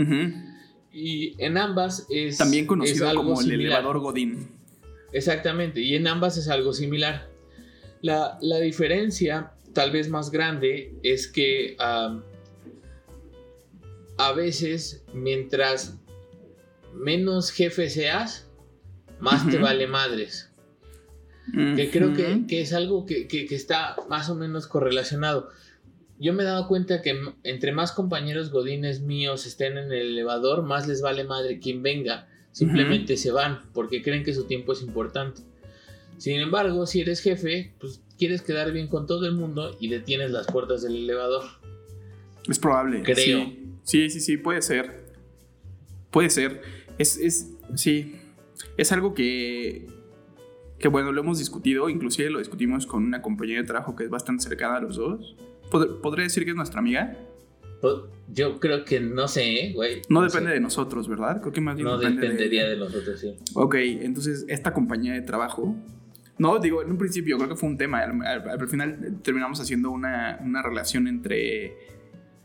Y 0.93 1.41
en 1.41 1.57
ambas 1.57 2.07
es. 2.09 2.37
También 2.37 2.67
conocido 2.67 3.13
como 3.15 3.39
el 3.39 3.51
elevador 3.51 3.99
Godín. 3.99 4.49
Exactamente. 5.13 5.81
Y 5.81 5.95
en 5.95 6.07
ambas 6.07 6.37
es 6.37 6.47
algo 6.49 6.73
similar. 6.73 7.29
La, 8.01 8.37
diferencia, 8.61 9.53
tal 9.73 9.91
vez 9.91 10.09
más 10.09 10.31
grande, 10.31 10.93
es 11.03 11.27
que 11.27 11.77
a 14.31 14.33
veces 14.33 15.03
mientras 15.13 15.99
menos 16.93 17.51
jefe 17.51 17.89
seas, 17.89 18.49
más 19.19 19.49
te 19.49 19.57
vale 19.57 19.87
madres. 19.87 20.51
Que 21.53 21.89
creo 21.91 22.13
que, 22.13 22.61
es 22.61 22.73
algo 22.73 23.05
que, 23.05 23.27
está 23.51 23.95
más 24.09 24.29
o 24.29 24.35
menos 24.35 24.67
correlacionado. 24.67 25.49
Yo 26.17 26.33
me 26.33 26.43
he 26.43 26.45
dado 26.45 26.67
cuenta 26.67 27.01
que 27.01 27.19
entre 27.43 27.71
más 27.71 27.91
compañeros 27.91 28.51
godines 28.51 29.01
míos 29.01 29.45
estén 29.45 29.77
en 29.77 29.91
el 29.91 30.11
elevador, 30.11 30.63
más 30.63 30.87
les 30.87 31.01
vale 31.01 31.23
madre 31.23 31.59
quien 31.59 31.83
venga. 31.83 32.27
Simplemente 32.51 33.17
se 33.17 33.31
van 33.31 33.71
porque 33.73 34.01
creen 34.01 34.23
que 34.23 34.33
su 34.33 34.45
tiempo 34.45 34.73
es 34.73 34.81
importante. 34.81 35.41
Sin 36.17 36.39
embargo, 36.39 36.85
si 36.85 37.01
eres 37.01 37.21
jefe, 37.21 37.73
pues 37.79 38.01
quieres 38.17 38.43
quedar 38.43 38.71
bien 38.71 38.87
con 38.87 39.07
todo 39.07 39.25
el 39.25 39.33
mundo 39.33 39.75
y 39.79 39.89
detienes 39.89 40.31
las 40.31 40.45
puertas 40.47 40.83
del 40.83 40.95
elevador. 40.95 41.43
Es 42.47 42.59
probable. 42.59 43.01
Creo. 43.03 43.15
Sí, 43.15 43.60
sí, 43.83 44.09
sí, 44.09 44.37
puede 44.37 44.61
ser. 44.61 45.05
Puede 46.09 46.29
ser. 46.29 46.61
Es, 46.97 47.17
es, 47.17 47.51
sí. 47.75 48.15
Es 48.77 48.91
algo 48.91 49.13
que, 49.13 49.87
que, 50.79 50.87
bueno, 50.87 51.11
lo 51.11 51.21
hemos 51.21 51.39
discutido, 51.39 51.89
inclusive 51.89 52.29
lo 52.29 52.39
discutimos 52.39 52.85
con 52.85 53.03
una 53.03 53.21
compañera 53.21 53.61
de 53.61 53.67
trabajo 53.67 53.95
que 53.95 54.03
es 54.03 54.09
bastante 54.09 54.43
cercana 54.43 54.77
a 54.77 54.81
los 54.81 54.97
dos. 54.97 55.35
¿Podría 55.69 56.23
decir 56.23 56.43
que 56.43 56.51
es 56.51 56.55
nuestra 56.55 56.79
amiga? 56.79 57.17
Yo 58.27 58.59
creo 58.59 58.85
que 58.85 58.99
no 58.99 59.27
sé, 59.27 59.67
¿eh, 59.67 59.73
güey. 59.73 60.01
No, 60.09 60.21
depende 60.21 60.51
de 60.51 60.59
nosotros, 60.59 61.07
¿verdad? 61.07 61.41
Creo 61.41 61.51
que 61.51 61.61
más 61.61 61.75
bien 61.75 61.87
no 61.87 61.97
dependería 61.97 62.69
de... 62.69 62.77
nosotros, 62.77 63.19
sí. 63.19 63.35
Ok, 63.55 63.75
entonces 63.75 64.45
esta 64.47 64.73
compañía 64.73 65.13
de 65.13 65.21
trabajo 65.21 65.75
no, 66.41 66.57
digo, 66.57 66.81
en 66.81 66.89
un 66.89 66.97
principio 66.97 67.37
creo 67.37 67.49
que 67.49 67.55
fue 67.55 67.69
un 67.69 67.77
tema. 67.77 67.99
Al, 68.01 68.67
final 68.67 69.19
terminamos 69.21 69.59
haciendo 69.59 69.91
una, 69.91 70.39
una 70.43 70.63
relación 70.63 71.07
entre 71.07 71.77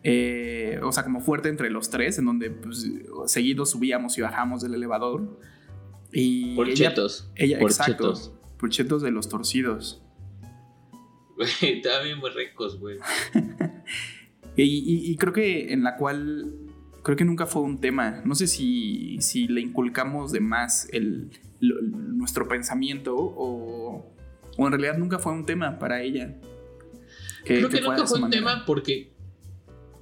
eh, 0.09 0.79
o 0.85 0.93
sea, 0.93 1.03
como 1.03 1.21
fuerte 1.21 1.49
entre 1.49 1.69
los 1.69 1.91
tres, 1.91 2.17
en 2.21 2.27
donde 2.27 2.51
pues, 2.51 2.89
seguidos 3.27 3.71
subíamos 3.71 4.17
y 4.17 4.21
bajamos 4.21 4.63
del 4.63 4.75
elevador. 4.75 5.41
Y 6.13 6.55
por 6.55 6.69
ella, 6.69 6.91
chetos. 6.91 7.29
Ella, 7.35 7.59
exacto. 7.59 8.15
Por 8.57 8.71
chetos 8.71 9.03
de 9.03 9.11
los 9.11 9.29
torcidos. 9.29 10.01
Güey, 11.35 11.49
estaban 11.61 12.21
muy 12.21 12.31
ricos, 12.31 12.79
güey. 12.79 12.99
y, 14.57 15.11
y, 15.11 15.17
creo 15.17 15.33
que 15.33 15.73
en 15.73 15.83
la 15.83 15.97
cual. 15.97 16.55
Creo 17.03 17.17
que 17.17 17.25
nunca 17.25 17.47
fue 17.47 17.63
un 17.63 17.81
tema. 17.81 18.23
No 18.25 18.37
sé 18.37 18.47
si, 18.47 19.19
si 19.21 19.49
le 19.49 19.61
inculcamos 19.61 20.31
de 20.31 20.39
más 20.39 20.89
el, 20.93 21.31
nuestro 21.61 22.47
pensamiento 22.47 23.17
o, 23.17 24.15
o 24.57 24.67
en 24.67 24.71
realidad 24.71 24.99
nunca 24.99 25.19
fue 25.19 25.33
un 25.33 25.45
tema 25.47 25.81
para 25.81 26.01
ella. 26.03 26.37
Creo 27.45 27.69
que, 27.69 27.81
nunca 27.81 28.07
fue 28.07 28.21
un 28.21 28.31
tema 28.31 28.65
porque 28.67 29.16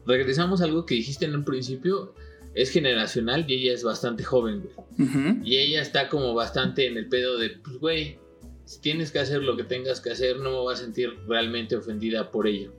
regresamos 0.07 0.61
a 0.61 0.65
algo 0.65 0.87
que 0.87 0.95
dijiste 0.95 1.25
en 1.25 1.35
un 1.35 1.45
principio. 1.45 2.15
Es 2.55 2.71
generacional 2.71 3.45
y 3.49 3.55
ella 3.55 3.75
es 3.75 3.83
bastante 3.83 4.23
joven, 4.23 4.63
güey. 4.63 5.41
Y 5.43 5.57
ella 5.57 5.83
está 5.83 6.09
como 6.09 6.35
bastante 6.35 6.87
en 6.87 6.97
el 6.97 7.09
pedo 7.09 7.37
de, 7.37 7.51
pues, 7.51 7.79
güey, 7.79 8.19
si 8.65 8.81
tienes 8.81 9.11
que 9.11 9.19
hacer 9.19 9.43
lo 9.43 9.57
que 9.57 9.65
tengas 9.65 10.01
que 10.01 10.11
hacer, 10.11 10.37
no 10.37 10.51
me 10.51 10.57
voy 10.57 10.73
a 10.73 10.77
sentir 10.77 11.11
realmente 11.27 11.75
ofendida 11.75 12.31
por 12.31 12.47
ello. 12.47 12.73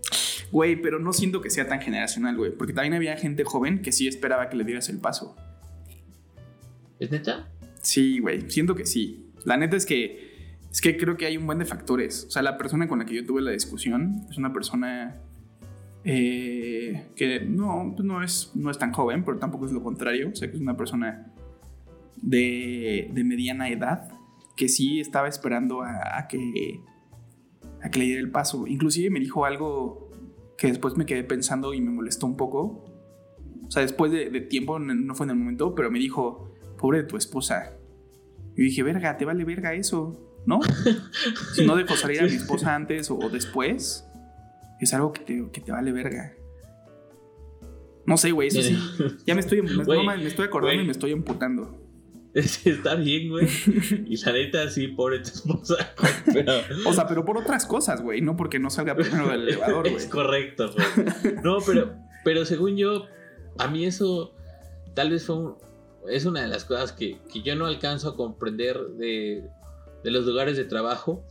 Güey, 0.51 0.82
pero 0.82 1.00
no 1.00 1.12
siento 1.12 1.41
que 1.41 1.50
sea 1.50 1.67
tan 1.67 1.82
generacional, 1.82 2.38
güey. 2.38 2.51
Porque 2.51 2.72
también 2.72 2.94
había 2.94 3.17
gente 3.17 3.44
joven 3.44 3.82
que 3.82 3.91
sí 3.91 4.08
esperaba 4.08 4.48
que 4.50 4.55
le 4.55 4.63
dieras 4.63 4.88
el 4.88 5.00
paso. 5.00 5.36
¿Es 7.00 7.12
neta? 7.12 7.50
Sí, 7.82 8.20
güey. 8.20 8.50
Siento 8.50 8.75
que 8.75 8.86
sí. 8.86 9.25
La 9.44 9.58
neta 9.58 9.75
es 9.75 9.86
que 9.86 10.36
es 10.72 10.82
que 10.82 10.98
creo 10.98 11.15
que 11.15 11.25
hay 11.25 11.38
un 11.38 11.46
buen 11.46 11.58
de 11.58 11.65
factores. 11.65 12.25
O 12.27 12.32
sea, 12.32 12.41
la 12.41 12.58
persona 12.58 12.88
con 12.89 13.00
la 13.00 13.05
que 13.05 13.15
yo 13.15 13.25
tuve 13.25 13.41
la 13.41 13.51
discusión 13.51 14.25
es 14.29 14.38
una 14.38 14.51
persona 14.51 15.22
eh, 16.05 17.07
que 17.15 17.41
no, 17.41 17.93
pues 17.95 18.05
no, 18.05 18.24
es, 18.24 18.51
no 18.53 18.69
es 18.69 18.77
tan 18.77 18.93
joven, 18.93 19.25
pero 19.25 19.39
tampoco 19.39 19.65
es 19.65 19.71
lo 19.71 19.83
contrario. 19.83 20.29
O 20.31 20.35
sea, 20.35 20.50
que 20.50 20.55
es 20.55 20.62
una 20.62 20.77
persona 20.77 21.33
de, 22.21 23.09
de 23.12 23.24
mediana 23.24 23.69
edad 23.69 24.09
que 24.55 24.69
sí 24.69 25.00
estaba 25.00 25.27
esperando 25.27 25.81
a, 25.81 26.27
que, 26.29 26.79
a 27.81 27.89
que 27.89 28.00
le 28.00 28.05
diera 28.05 28.21
el 28.21 28.31
paso. 28.31 28.67
Inclusive 28.67 29.09
me 29.09 29.19
dijo 29.19 29.45
algo 29.45 30.12
que 30.57 30.67
después 30.67 30.95
me 30.95 31.05
quedé 31.05 31.24
pensando 31.24 31.74
y 31.74 31.81
me 31.81 31.91
molestó 31.91 32.27
un 32.27 32.38
poco. 32.38 32.85
O 33.67 33.71
sea, 33.71 33.81
después 33.81 34.12
de, 34.12 34.29
de 34.29 34.41
tiempo, 34.41 34.77
no 34.79 35.15
fue 35.15 35.25
en 35.25 35.31
el 35.31 35.38
momento, 35.38 35.74
pero 35.74 35.89
me 35.89 36.00
dijo, 36.00 36.53
pobre 36.77 37.00
de 37.00 37.03
tu 37.05 37.17
esposa. 37.17 37.74
Y 38.55 38.62
dije, 38.62 38.83
verga, 38.83 39.17
te 39.17 39.25
vale 39.25 39.43
verga 39.43 39.74
eso. 39.74 40.25
¿no? 40.45 40.59
si 41.53 41.65
no 41.65 41.75
dejo 41.75 41.95
salir 41.95 42.21
a 42.21 42.25
mi 42.25 42.33
esposa 42.33 42.75
antes 42.75 43.09
o 43.09 43.17
después, 43.29 44.04
es 44.86 44.94
algo 44.94 45.12
que 45.12 45.22
te, 45.22 45.50
que 45.51 45.62
te 45.62 45.72
vale 45.72 45.92
verga. 45.92 46.34
No 48.06 48.18
sé, 48.18 48.32
güey, 48.32 48.48
eso 48.48 48.62
sí. 48.62 48.77
Ya 49.25 49.36
me 49.36 49.42
estoy, 49.42 49.62
me, 49.62 50.27
estoy 50.27 50.46
acordando 50.46 50.82
y 50.82 50.86
me 50.86 50.92
estoy 50.92 51.12
emputando. 51.12 51.82
Está 52.34 52.96
bien, 52.96 53.30
güey. 53.30 53.48
Y 54.08 54.18
la 54.18 54.32
neta, 54.34 54.70
sí, 54.70 54.89
pobre 54.89 55.20
tu 55.20 55.30
esposa. 55.30 55.94
O 56.86 56.94
sea, 56.94 57.08
pero 57.08 57.25
por 57.25 57.38
otras 57.38 57.65
cosas, 57.65 58.01
güey. 58.01 58.22
No 58.22 58.36
porque 58.36 58.60
no 58.60 58.70
salga 58.70 58.96
primero 58.96 59.30
del 59.30 59.42
elevador, 59.48 59.89
güey. 59.89 59.96
Es 59.96 60.06
correcto, 60.08 60.72
güey. 60.72 61.36
No, 61.44 61.58
pero, 61.65 61.96
pero 62.24 62.46
según 62.46 62.77
yo, 62.77 63.06
a 63.58 63.68
mí 63.68 63.86
eso 63.86 64.36
tal 64.94 65.12
vez 65.12 65.25
fue 65.25 65.36
es 66.10 66.25
una 66.25 66.42
de 66.42 66.48
las 66.48 66.65
cosas 66.65 66.92
que, 66.92 67.18
que 67.32 67.42
yo 67.42 67.56
no 67.56 67.65
alcanzo 67.65 68.10
a 68.10 68.15
comprender 68.15 68.80
de, 68.98 69.44
de 70.04 70.12
los 70.12 70.25
lugares 70.25 70.58
de 70.58 70.65
trabajo. 70.65 71.24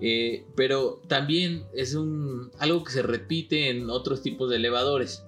Eh, 0.00 0.44
pero 0.56 1.00
también 1.06 1.64
es 1.74 1.94
un, 1.94 2.50
algo 2.58 2.82
que 2.84 2.92
se 2.92 3.02
repite 3.02 3.70
en 3.70 3.88
otros 3.88 4.22
tipos 4.22 4.50
de 4.50 4.56
elevadores. 4.56 5.24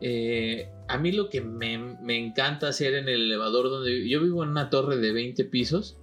Eh, 0.00 0.68
a 0.88 0.98
mí 0.98 1.12
lo 1.12 1.30
que 1.30 1.40
me, 1.40 1.74
encanta 2.16 2.68
hacer 2.68 2.94
en 2.94 3.08
el 3.08 3.22
elevador 3.22 3.70
donde 3.70 4.08
yo 4.08 4.22
vivo 4.22 4.42
en 4.42 4.50
una 4.50 4.70
torre 4.70 4.96
de 4.96 5.12
20 5.12 5.44
pisos, 5.44 5.96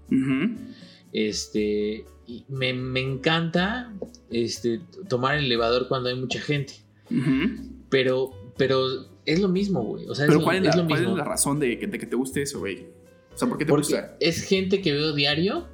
este, 1.11 2.05
y 2.27 2.45
me, 2.47 2.69
encanta 2.99 3.93
este, 4.29 4.81
tomar 5.07 5.37
el 5.37 5.45
elevador 5.45 5.87
cuando 5.87 6.09
hay 6.09 6.15
mucha 6.15 6.39
gente. 6.39 6.73
Pero, 7.89 8.31
pero 8.57 9.07
es 9.25 9.39
lo 9.39 9.47
mismo, 9.47 9.83
güey. 9.83 10.05
O 10.07 10.15
sea, 10.15 10.27
pero 10.27 10.41
¿cuál, 10.41 10.65
es 10.65 10.75
la, 10.75 11.23
razón 11.23 11.59
de 11.59 11.77
que, 11.77 11.87
te 11.87 12.15
guste 12.15 12.41
eso, 12.41 12.59
güey? 12.59 12.87
O 13.33 13.37
sea, 13.37 13.47
¿por 13.47 13.57
qué 13.57 13.65
te 13.65 13.71
gusta? 13.71 14.17
Es 14.19 14.43
gente 14.43 14.81
que 14.81 14.91
veo 14.91 15.13
diario 15.13 15.67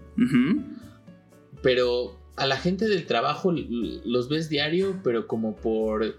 pero 1.66 2.16
a 2.36 2.46
la 2.46 2.58
gente 2.58 2.88
del 2.88 3.08
trabajo 3.08 3.52
los 3.52 4.30
ves 4.30 4.50
diario, 4.50 5.00
pero 5.04 5.26
como 5.26 5.56
por 5.56 6.16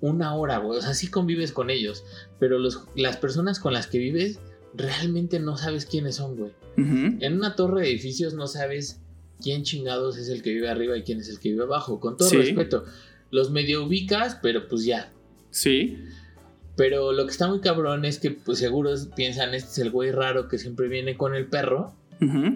una 0.00 0.36
hora, 0.36 0.58
güey. 0.58 0.78
O 0.78 0.80
sea, 0.80 0.94
sí 0.94 1.08
convives 1.08 1.50
con 1.50 1.70
ellos, 1.70 2.04
pero 2.38 2.56
las 2.94 3.16
personas 3.16 3.58
con 3.58 3.72
las 3.72 3.88
que 3.88 3.98
vives 3.98 4.38
realmente 4.72 5.40
no 5.40 5.56
sabes 5.56 5.86
quiénes 5.86 6.14
son, 6.14 6.36
güey. 6.36 6.52
En 6.76 7.34
una 7.34 7.56
torre 7.56 7.80
de 7.80 7.88
edificios 7.88 8.34
no 8.34 8.46
sabes 8.46 9.00
quién 9.42 9.64
chingados 9.64 10.16
es 10.18 10.28
el 10.28 10.40
que 10.40 10.52
vive 10.52 10.68
arriba 10.68 10.96
y 10.96 11.02
quién 11.02 11.18
es 11.18 11.28
el 11.28 11.40
que 11.40 11.48
vive 11.48 11.64
abajo. 11.64 11.98
Con 11.98 12.16
todo 12.16 12.30
respeto, 12.30 12.84
los 13.32 13.50
medio 13.50 13.84
ubicas, 13.84 14.38
pero 14.40 14.68
pues 14.68 14.84
ya. 14.84 15.12
Sí. 15.50 15.98
Pero 16.76 17.10
lo 17.12 17.24
que 17.24 17.32
está 17.32 17.48
muy 17.48 17.58
cabrón 17.58 18.04
es 18.04 18.20
que 18.20 18.30
pues 18.30 18.58
seguro 18.58 18.94
piensan, 19.16 19.52
este 19.52 19.70
es 19.72 19.78
el 19.78 19.90
güey 19.90 20.12
raro 20.12 20.46
que 20.46 20.58
siempre 20.58 20.86
viene 20.86 21.16
con 21.16 21.34
el 21.34 21.46
perro. 21.46 21.96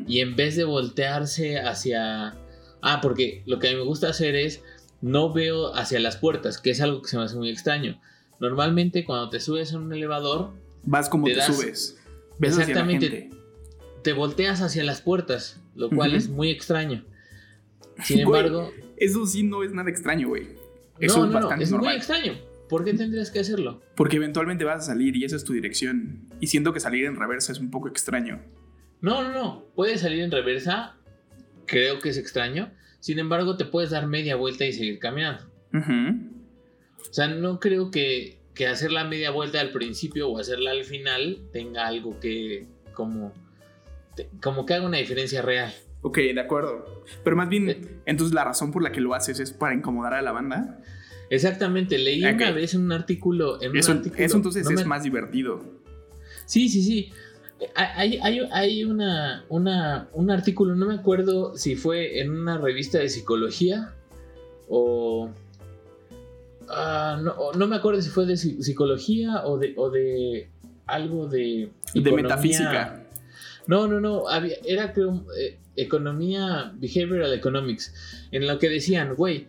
Y 0.06 0.21
en 0.21 0.37
vez 0.37 0.56
de 0.56 0.64
voltearse 0.64 1.59
hacia... 1.59 2.35
Ah, 2.83 3.00
porque 3.00 3.42
lo 3.47 3.59
que 3.59 3.68
a 3.68 3.71
mí 3.71 3.76
me 3.76 3.85
gusta 3.85 4.09
hacer 4.09 4.37
es 4.37 4.62
no 5.00 5.33
veo 5.33 5.75
hacia 5.75 6.00
las 6.00 6.16
puertas, 6.16 6.59
que 6.59 6.71
es 6.71 6.80
algo 6.80 7.02
que 7.02 7.09
se 7.09 7.16
me 7.16 7.25
hace 7.25 7.37
muy 7.37 7.50
extraño. 7.50 8.00
Normalmente 8.40 9.04
cuando 9.04 9.30
te 9.30 9.40
subes 9.40 9.73
en 9.73 9.80
un 9.80 9.92
elevador... 9.92 10.52
Vas 10.85 11.09
como 11.09 11.26
te, 11.26 11.40
subes. 11.40 11.99
exactamente. 12.40 13.30
Te 14.02 14.12
volteas 14.12 14.61
hacia 14.61 14.85
las 14.85 15.00
puertas, 15.00 15.61
lo 15.75 15.88
cual 15.88 16.14
es 16.14 16.28
muy 16.28 16.50
extraño. 16.50 17.04
Sin 18.02 18.21
embargo... 18.21 18.71
Eso 18.97 19.26
sí 19.26 19.42
no 19.42 19.62
es 19.62 19.73
nada 19.73 19.90
extraño, 19.90 20.28
güey. 20.28 20.49
Eso 21.00 21.26
no, 21.26 21.38
es 21.38 21.44
no, 21.44 21.52
es 21.54 21.73
muy 21.73 21.94
extraño. 21.94 22.35
¿Por 22.68 22.85
qué 22.85 22.94
tendrías 22.94 23.30
que 23.30 23.40
hacerlo? 23.40 23.83
Porque 23.94 24.16
eventualmente 24.16 24.64
vas 24.64 24.80
a 24.85 24.87
salir 24.92 25.16
y 25.16 25.25
esa 25.25 25.37
es 25.37 25.44
tu 25.44 25.52
dirección. 25.52 26.28
Y 26.40 26.47
siento 26.47 26.73
que 26.73 26.80
salir 26.80 27.04
en 27.04 27.16
reversa 27.16 27.52
es 27.52 27.59
un 27.59 27.71
poco 27.71 27.88
extraño. 27.88 28.40
No, 29.05 29.23
no, 29.23 29.33
no. 29.33 29.67
Puede 29.75 29.99
salir 29.99 30.23
en 30.23 30.31
reversa. 30.31 30.97
Creo 31.67 31.99
que 31.99 32.09
es 32.09 32.17
extraño. 32.17 32.73
Sin 33.01 33.19
embargo, 33.19 33.59
te 33.59 33.67
puedes 33.67 33.91
dar 33.91 34.07
media 34.07 34.35
vuelta 34.35 34.65
y 34.65 34.73
seguir 34.73 34.99
caminando. 34.99 35.45
O 35.75 37.13
sea, 37.13 37.29
no 37.29 37.61
creo 37.61 37.91
que, 37.91 38.39
que 38.55 38.67
hacer 38.67 38.93
la 38.93 39.05
media 39.05 39.31
vuelta 39.31 39.61
al 39.61 39.73
principio 39.73 40.31
o 40.31 40.39
hacerla 40.39 40.71
al 40.71 40.85
final 40.85 41.43
tenga 41.53 41.87
algo 41.87 42.19
que 42.19 42.67
como, 42.95 43.35
como 44.43 44.65
que 44.65 44.73
haga 44.73 44.87
una 44.87 44.97
diferencia 44.97 45.43
real. 45.43 45.71
Ok, 46.01 46.17
de 46.17 46.41
acuerdo. 46.41 47.05
Pero 47.23 47.37
más 47.37 47.51
bien, 47.51 47.69
eh. 47.69 47.81
entonces 48.07 48.35
la 48.35 48.45
razón 48.45 48.73
por 48.73 48.83
la 48.83 48.91
que 48.91 49.03
lo 49.03 49.13
haces 49.13 49.39
es 49.39 49.53
para 49.53 49.75
incomodar 49.75 50.15
a 50.15 50.23
la 50.23 50.33
banda. 50.33 50.81
Exactamente, 51.29 51.99
leí 51.99 52.25
una 52.25 52.53
vez 52.53 52.73
en 52.73 52.85
un 52.85 52.93
artículo. 52.93 53.61
En 53.61 53.77
eso, 53.77 53.93
un 53.93 53.99
artículo, 53.99 54.25
eso 54.25 54.37
entonces 54.39 54.71
es 54.71 54.87
más 54.87 55.03
divertido. 55.03 55.63
Sí, 56.47 56.71
sí, 56.71 56.83
sí. 56.83 57.13
Hay, 57.75 58.19
hay, 58.19 58.85
una, 58.85 59.47
un 59.49 60.31
artículo, 60.31 60.75
no 60.75 60.87
me 60.87 60.95
acuerdo 60.95 61.57
si 61.57 61.77
fue 61.77 62.21
en 62.21 62.31
una 62.31 62.59
revista 62.59 62.99
de 62.99 63.09
psicología 63.09 63.95
o... 64.69 65.31
Ah, 66.69 67.21
no, 67.23 67.67
me 67.67 67.77
acuerdo 67.77 68.01
si 68.03 68.11
fue 68.11 68.27
de 68.27 68.37
psicología 68.37 69.45
o 69.45 69.59
de, 69.59 69.75
o 69.77 69.91
de 69.91 70.51
algo 70.87 71.29
de... 71.29 71.71
De 71.95 72.13
metafísica. 72.13 73.07
No, 73.67 73.87
no, 73.87 74.01
no. 74.01 74.25
era 74.67 74.93
creo 74.93 75.25
eh, 75.39 75.59
economía, 75.77 76.73
behavioral 76.77 77.33
economics, 77.33 78.29
en 78.31 78.47
lo 78.47 78.59
que 78.59 78.69
decían, 78.69 79.15
güey, 79.15 79.49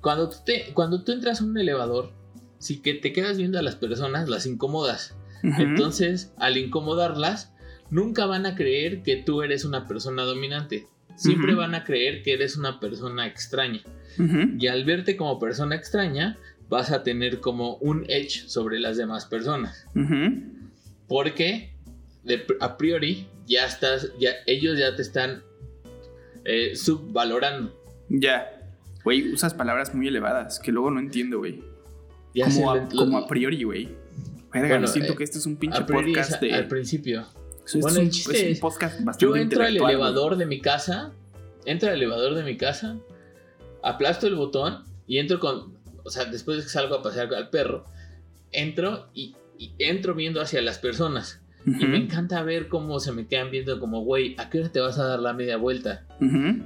cuando, 0.00 0.28
te, 0.28 0.72
cuando 0.74 1.02
tú 1.02 1.12
entras 1.12 1.40
a 1.40 1.44
un 1.44 1.56
elevador, 1.58 2.10
si 2.58 2.80
que 2.80 2.94
te 2.94 3.12
quedas 3.12 3.36
viendo 3.36 3.58
a 3.58 3.62
las 3.62 3.76
personas, 3.76 4.28
las 4.28 4.46
incomodas. 4.46 5.14
Entonces, 5.42 6.32
al 6.38 6.56
incomodarlas, 6.56 7.52
nunca 7.90 8.26
van 8.26 8.46
a 8.46 8.54
creer 8.54 9.02
que 9.02 9.16
tú 9.16 9.42
eres 9.42 9.64
una 9.64 9.86
persona 9.86 10.22
dominante. 10.22 10.86
Siempre 11.16 11.54
van 11.54 11.74
a 11.74 11.82
creer 11.82 12.22
que 12.22 12.32
eres 12.32 12.56
una 12.56 12.78
persona 12.78 13.26
extraña. 13.26 13.82
Y 14.58 14.66
al 14.66 14.84
verte 14.84 15.16
como 15.16 15.38
persona 15.38 15.74
extraña, 15.74 16.38
vas 16.68 16.90
a 16.90 17.02
tener 17.02 17.40
como 17.40 17.76
un 17.76 18.04
edge 18.08 18.48
sobre 18.48 18.78
las 18.78 18.96
demás 18.96 19.26
personas. 19.26 19.86
Porque 21.06 21.72
a 22.60 22.76
priori 22.76 23.26
ya 23.46 23.66
estás, 23.66 24.12
ya, 24.18 24.30
ellos 24.46 24.78
ya 24.78 24.94
te 24.94 25.02
están 25.02 25.42
eh, 26.44 26.76
subvalorando. 26.76 27.74
Ya. 28.08 28.54
Güey, 29.04 29.32
usas 29.32 29.54
palabras 29.54 29.94
muy 29.94 30.08
elevadas 30.08 30.58
que 30.58 30.70
luego 30.70 30.90
no 30.90 31.00
entiendo, 31.00 31.38
güey. 31.38 31.62
Como, 32.34 32.88
como 32.90 33.18
a 33.18 33.26
priori, 33.26 33.64
güey 33.64 33.88
siento 34.86 35.12
eh, 35.12 35.16
que 35.16 35.24
este 35.24 35.38
es 35.38 35.46
un 35.46 35.56
pinche 35.56 35.82
podcast 35.82 36.40
de. 36.40 36.52
Al 36.54 36.68
principio. 36.68 37.26
bueno, 37.80 38.00
el 38.00 38.10
chiste 38.10 38.50
es, 38.50 38.56
un 38.56 38.60
podcast 38.60 39.04
bastante 39.04 39.24
Yo 39.24 39.36
entro 39.36 39.62
al 39.62 39.76
elevador 39.76 40.36
de 40.36 40.46
mi 40.46 40.60
casa, 40.60 41.12
entro 41.64 41.88
al 41.88 41.96
elevador 41.96 42.34
de 42.34 42.42
mi 42.42 42.56
casa, 42.56 42.98
aplasto 43.82 44.26
el 44.26 44.34
botón 44.34 44.84
y 45.06 45.18
entro 45.18 45.40
con. 45.40 45.76
O 46.04 46.10
sea, 46.10 46.24
después 46.24 46.58
de 46.58 46.62
que 46.64 46.70
salgo 46.70 46.94
a 46.94 47.02
pasear 47.02 47.32
al 47.34 47.50
perro, 47.50 47.84
entro 48.52 49.08
y, 49.14 49.34
entro 49.78 50.14
viendo 50.14 50.40
hacia 50.40 50.62
las 50.62 50.78
personas. 50.78 51.40
Y 51.66 51.86
me 51.86 51.98
encanta 51.98 52.42
ver 52.42 52.68
cómo 52.68 52.98
se 53.00 53.12
me 53.12 53.26
quedan 53.26 53.50
viendo 53.50 53.78
como, 53.78 54.02
güey, 54.02 54.34
¿a 54.38 54.48
qué 54.48 54.60
hora 54.60 54.68
te 54.70 54.80
vas 54.80 54.98
a 54.98 55.04
dar 55.04 55.20
la 55.20 55.32
media 55.32 55.56
vuelta? 55.56 56.06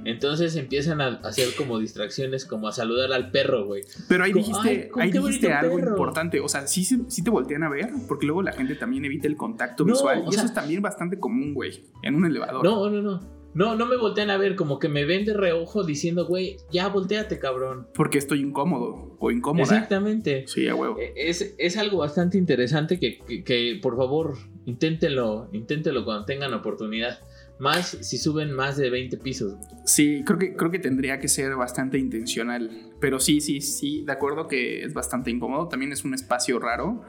Entonces 0.05 0.55
empiezan 0.55 1.01
a 1.01 1.19
hacer 1.23 1.49
como 1.57 1.79
distracciones, 1.79 2.45
como 2.45 2.67
a 2.67 2.71
saludar 2.71 3.11
al 3.11 3.31
perro, 3.31 3.65
güey. 3.65 3.83
Pero 4.07 4.23
ahí 4.23 4.33
dijiste, 4.33 4.91
ahí 4.99 5.11
dijiste 5.11 5.51
algo 5.53 5.79
importante. 5.79 6.39
O 6.39 6.47
sea, 6.47 6.67
sí, 6.67 6.83
sí 6.83 7.23
te 7.23 7.29
voltean 7.29 7.63
a 7.63 7.69
ver, 7.69 7.89
porque 8.07 8.25
luego 8.25 8.41
la 8.41 8.53
gente 8.53 8.75
también 8.75 9.05
evita 9.05 9.27
el 9.27 9.35
contacto 9.35 9.83
visual. 9.83 10.23
Y 10.31 10.35
eso 10.35 10.45
es 10.45 10.53
también 10.53 10.81
bastante 10.81 11.19
común, 11.19 11.53
güey, 11.53 11.83
en 12.01 12.15
un 12.15 12.25
elevador. 12.25 12.63
No, 12.63 12.89
no, 12.89 13.01
no. 13.01 13.42
No, 13.53 13.75
no 13.75 13.85
me 13.85 13.97
voltean 13.97 14.29
a 14.31 14.37
ver, 14.37 14.55
como 14.55 14.79
que 14.79 14.89
me 14.89 15.05
ven 15.05 15.25
de 15.25 15.33
reojo 15.33 15.83
diciendo, 15.83 16.25
güey, 16.25 16.57
ya 16.71 16.87
volteate, 16.87 17.37
cabrón. 17.37 17.87
Porque 17.93 18.17
estoy 18.17 18.41
incómodo 18.41 19.15
o 19.19 19.31
incómoda. 19.31 19.63
Exactamente. 19.63 20.45
Sí, 20.47 20.67
a 20.67 20.75
huevo. 20.75 20.97
E, 20.99 21.13
es, 21.15 21.53
es 21.57 21.77
algo 21.77 21.99
bastante 21.99 22.37
interesante 22.37 22.99
que, 22.99 23.19
que, 23.43 23.79
por 23.81 23.95
favor, 23.95 24.37
inténtenlo, 24.65 25.49
inténtenlo 25.53 26.03
cuando 26.03 26.25
tengan 26.25 26.53
oportunidad. 26.53 27.19
Más 27.59 27.97
si 28.01 28.17
suben 28.17 28.51
más 28.51 28.77
de 28.77 28.89
20 28.89 29.17
pisos. 29.17 29.53
Sí, 29.85 30.23
creo 30.25 30.39
que, 30.39 30.55
creo 30.55 30.71
que 30.71 30.79
tendría 30.79 31.19
que 31.19 31.27
ser 31.27 31.55
bastante 31.55 31.99
intencional. 31.99 32.91
Pero 32.99 33.19
sí, 33.19 33.39
sí, 33.41 33.61
sí, 33.61 34.03
de 34.03 34.11
acuerdo 34.11 34.47
que 34.47 34.83
es 34.83 34.93
bastante 34.93 35.29
incómodo. 35.29 35.67
También 35.67 35.91
es 35.91 36.03
un 36.03 36.15
espacio 36.15 36.57
raro. 36.57 37.03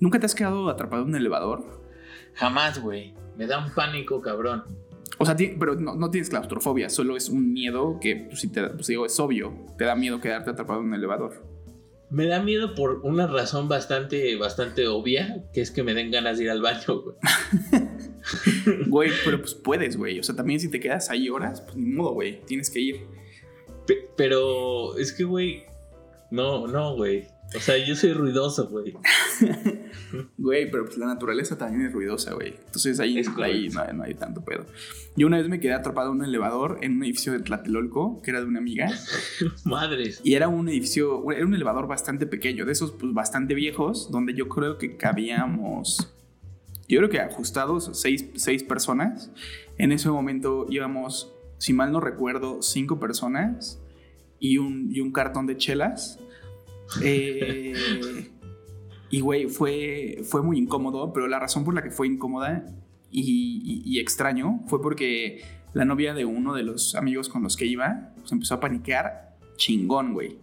¿Nunca 0.00 0.18
te 0.18 0.24
has 0.24 0.34
quedado 0.34 0.70
atrapado 0.70 1.02
en 1.02 1.10
un 1.10 1.16
elevador? 1.16 1.82
Jamás, 2.34 2.80
güey. 2.80 3.12
Me 3.36 3.46
da 3.46 3.64
un 3.64 3.72
pánico, 3.74 4.22
cabrón. 4.22 4.64
O 5.18 5.26
sea, 5.26 5.36
pero 5.36 5.74
no, 5.74 6.10
tienes 6.10 6.30
claustrofobia, 6.30 6.88
solo 6.88 7.16
es 7.16 7.28
un 7.28 7.52
miedo 7.52 7.98
que, 8.00 8.16
pues, 8.16 8.40
si 8.40 8.48
te, 8.48 8.62
pues, 8.68 8.86
digo, 8.86 9.04
es 9.06 9.18
obvio, 9.20 9.52
te 9.76 9.84
da 9.84 9.94
miedo 9.94 10.20
quedarte 10.20 10.50
atrapado 10.50 10.80
en 10.80 10.86
un 10.86 10.94
elevador. 10.94 11.44
Me 12.10 12.26
da 12.26 12.42
miedo 12.42 12.74
por 12.74 13.00
una 13.04 13.26
razón 13.26 13.68
bastante, 13.68 14.34
bastante 14.36 14.88
obvia, 14.88 15.44
que 15.52 15.60
es 15.60 15.70
que 15.70 15.84
me 15.84 15.94
den 15.94 16.10
ganas 16.10 16.38
de 16.38 16.44
ir 16.44 16.50
al 16.50 16.60
baño, 16.60 17.02
güey. 17.02 17.16
güey, 18.88 19.10
pero 19.24 19.40
pues 19.40 19.54
puedes, 19.54 19.96
güey. 19.96 20.18
O 20.18 20.22
sea, 20.22 20.34
también 20.34 20.58
si 20.58 20.68
te 20.68 20.80
quedas 20.80 21.10
ahí 21.10 21.28
horas, 21.28 21.60
pues 21.60 21.76
ni 21.76 21.90
modo, 21.90 22.14
güey. 22.14 22.40
Tienes 22.46 22.68
que 22.68 22.80
ir. 22.80 23.06
pero 24.16 24.96
es 24.98 25.12
que, 25.12 25.22
güey, 25.22 25.64
no, 26.30 26.66
no, 26.66 26.96
güey. 26.96 27.28
O 27.54 27.58
sea, 27.58 27.76
yo 27.84 27.96
soy 27.96 28.12
ruidoso, 28.12 28.68
güey. 28.68 28.94
güey, 30.38 30.70
pero 30.70 30.84
pues 30.84 30.96
la 30.98 31.06
naturaleza 31.06 31.58
también 31.58 31.86
es 31.86 31.92
ruidosa, 31.92 32.32
güey. 32.34 32.54
Entonces 32.64 33.00
ahí, 33.00 33.20
ahí 33.42 33.68
no, 33.68 34.04
hay 34.04 34.14
tanto 34.14 34.44
pedo. 34.44 34.66
Yo 35.16 35.26
una 35.26 35.38
vez 35.38 35.48
me 35.48 35.58
quedé 35.58 35.72
atrapado 35.72 36.12
en 36.12 36.18
un 36.18 36.24
elevador 36.24 36.78
en 36.82 36.96
un 36.96 37.04
edificio 37.04 37.32
de 37.32 37.40
Tlatelolco, 37.40 38.22
que 38.22 38.30
era 38.30 38.40
de 38.40 38.46
una 38.46 38.60
amiga. 38.60 38.88
Madres. 39.64 40.20
Y 40.22 40.34
era 40.34 40.46
un 40.48 40.68
edificio, 40.68 41.28
era 41.32 41.44
un 41.44 41.54
elevador 41.54 41.88
bastante 41.88 42.26
pequeño, 42.26 42.64
de 42.64 42.72
esos 42.72 42.92
pues 42.92 43.12
bastante 43.12 43.54
viejos, 43.54 44.12
donde 44.12 44.34
yo 44.34 44.48
creo 44.48 44.78
que 44.78 44.96
cabíamos, 44.96 46.14
yo 46.88 46.98
creo 46.98 47.10
que 47.10 47.20
ajustados 47.20 47.90
seis, 47.94 48.26
seis 48.36 48.62
personas. 48.62 49.32
En 49.76 49.90
ese 49.90 50.08
momento 50.08 50.66
íbamos, 50.68 51.32
si 51.58 51.72
mal 51.72 51.90
no 51.90 52.00
recuerdo, 52.00 52.62
cinco 52.62 53.00
personas 53.00 53.80
y 54.38 54.58
un, 54.58 54.88
y 54.92 55.00
un 55.00 55.10
cartón 55.10 55.46
de 55.46 55.56
chelas. 55.56 56.20
Eh, 57.02 57.74
y, 59.10 59.20
güey, 59.20 59.46
fue, 59.48 60.20
fue 60.24 60.42
muy 60.42 60.58
incómodo, 60.58 61.12
pero 61.12 61.26
la 61.26 61.38
razón 61.38 61.64
por 61.64 61.74
la 61.74 61.82
que 61.82 61.90
fue 61.90 62.06
incómoda 62.06 62.64
y, 63.10 63.98
extraño 63.98 64.60
fue 64.68 64.80
porque 64.80 65.42
la 65.74 65.84
novia 65.84 66.14
de 66.14 66.24
uno 66.24 66.54
de 66.54 66.62
los 66.62 66.94
amigos 66.94 67.28
con 67.28 67.42
los 67.42 67.56
que 67.56 67.66
iba 67.66 68.12
pues 68.18 68.32
empezó 68.32 68.54
a 68.54 68.60
paniquear 68.60 69.36
chingón, 69.56 70.14
güey. 70.14 70.38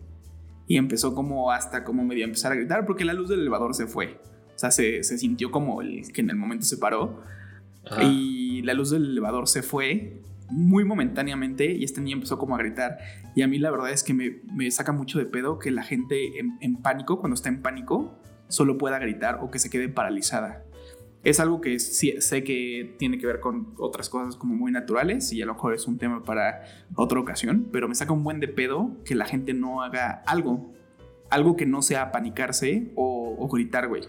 Y 0.68 0.76
empezó 0.76 1.16
como 1.16 1.52
hasta 1.52 1.84
como 1.86 2.04
medio 2.04 2.26
a 2.26 2.28
empezar 2.28 2.52
a 2.52 2.56
gritar 2.56 2.86
porque 2.86 3.06
la 3.06 3.14
luz 3.14 3.30
del 3.30 3.40
elevador 3.40 3.74
se 3.74 3.88
fue. 3.88 4.20
O 4.56 4.60
sea, 4.60 4.72
se, 4.72 5.04
se 5.04 5.18
sintió 5.18 5.50
como 5.50 5.82
el 5.82 6.12
que 6.12 6.22
en 6.22 6.30
el 6.30 6.36
momento 6.36 6.66
se 6.66 6.78
paró. 6.78 7.22
Y 8.02 8.64
la 8.64 8.74
luz 8.74 8.90
del 8.90 9.06
elevador 9.06 9.48
se 9.48 9.64
fue 9.64 10.22
muy 10.50 10.86
momentáneamente 10.86 11.72
y 11.72 11.84
este 11.84 12.02
niño 12.02 12.16
empezó 12.16 12.38
como 12.38 12.56
a 12.56 12.58
gritar. 12.58 12.98
Y 13.36 13.42
a 13.42 13.48
mí 13.48 13.60
la 13.60 13.72
verdad 13.72 13.92
es 13.92 14.04
que 14.04 14.14
me, 14.14 14.40
me 14.54 14.70
saca 14.72 14.92
mucho 14.92 15.20
de 15.20 15.26
pedo 15.26 15.60
que 15.60 15.72
la 15.72 15.84
gente 15.84 16.40
en, 16.40 16.78
pánico, 16.78 17.20
cuando 17.20 17.36
está 17.36 17.50
en 17.50 17.62
pánico, 17.62 18.20
solo 18.48 18.78
pueda 18.78 19.00
gritar 19.00 19.40
o 19.42 19.52
que 19.52 19.60
se 19.60 19.70
quede 19.70 19.90
paralizada. 19.90 20.64
Es 21.24 21.40
algo 21.40 21.60
que 21.60 21.80
sé 21.80 22.44
que 22.44 22.96
tiene 22.98 23.18
que 23.18 23.28
ver 23.28 23.40
con 23.40 23.74
otras 23.78 24.08
cosas 24.08 24.38
como 24.38 24.56
muy 24.56 24.72
naturales 24.72 25.34
y 25.34 25.42
a 25.42 25.46
lo 25.46 25.56
mejor 25.56 25.74
es 25.74 25.86
un 25.88 25.98
tema 25.98 26.24
para 26.24 26.64
otra 26.96 27.20
ocasión, 27.20 27.68
pero 27.72 27.90
me 27.90 27.96
saca 27.96 28.14
un 28.14 28.24
buen 28.24 28.40
de 28.40 28.48
pedo 28.48 28.96
que 29.04 29.16
la 29.16 29.26
gente 29.26 29.54
no 29.54 29.82
haga 29.82 30.24
algo, 30.26 30.74
algo 31.30 31.58
que 31.58 31.66
no 31.66 31.82
sea 31.82 32.12
panicarse 32.12 32.92
o, 32.96 33.50
gritar, 33.52 33.88
güey. 33.88 34.04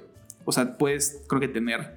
O 0.45 0.53
sea, 0.53 0.79
puedes, 0.79 1.25
creo 1.29 1.41
que 1.41 1.49
tener 1.49 1.97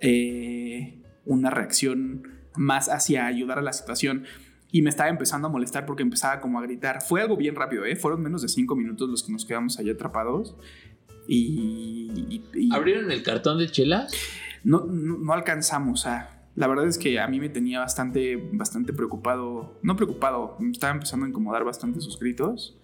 eh, 0.00 0.98
una 1.26 1.50
reacción 1.50 2.41
más 2.56 2.88
hacia 2.88 3.26
ayudar 3.26 3.58
a 3.58 3.62
la 3.62 3.72
situación. 3.72 4.24
Y 4.70 4.80
me 4.80 4.88
estaba 4.88 5.10
empezando 5.10 5.48
a 5.48 5.50
molestar 5.50 5.84
porque 5.84 6.02
empezaba 6.02 6.40
como 6.40 6.58
a 6.58 6.62
gritar. 6.62 7.02
Fue 7.02 7.20
algo 7.20 7.36
bien 7.36 7.54
rápido, 7.54 7.84
¿eh? 7.84 7.94
Fueron 7.94 8.22
menos 8.22 8.40
de 8.40 8.48
cinco 8.48 8.74
minutos 8.74 9.08
los 9.08 9.22
que 9.22 9.32
nos 9.32 9.44
quedamos 9.44 9.78
allá 9.78 9.92
atrapados. 9.92 10.56
Y, 11.28 12.42
¿Abrieron 12.72 13.10
el 13.10 13.22
cartón 13.22 13.58
de 13.58 13.68
chelas? 13.68 14.12
No, 14.64 14.84
no, 14.86 15.32
alcanzamos 15.32 16.06
a... 16.06 16.38
La 16.54 16.66
verdad 16.66 16.86
es 16.86 16.98
que 16.98 17.18
a 17.18 17.28
mí 17.28 17.40
me 17.40 17.48
tenía 17.48 17.80
bastante, 17.80 18.36
bastante 18.52 18.92
preocupado. 18.92 19.78
No 19.82 19.96
preocupado, 19.96 20.56
me 20.58 20.70
estaba 20.70 20.92
empezando 20.92 21.26
a 21.26 21.28
incomodar 21.28 21.64
bastante 21.64 22.00
sus 22.00 22.18
gritos. 22.18 22.78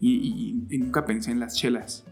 Y, 0.00 0.66
nunca 0.78 1.04
pensé 1.04 1.30
en 1.30 1.40
las 1.40 1.56
chelas. 1.56 2.04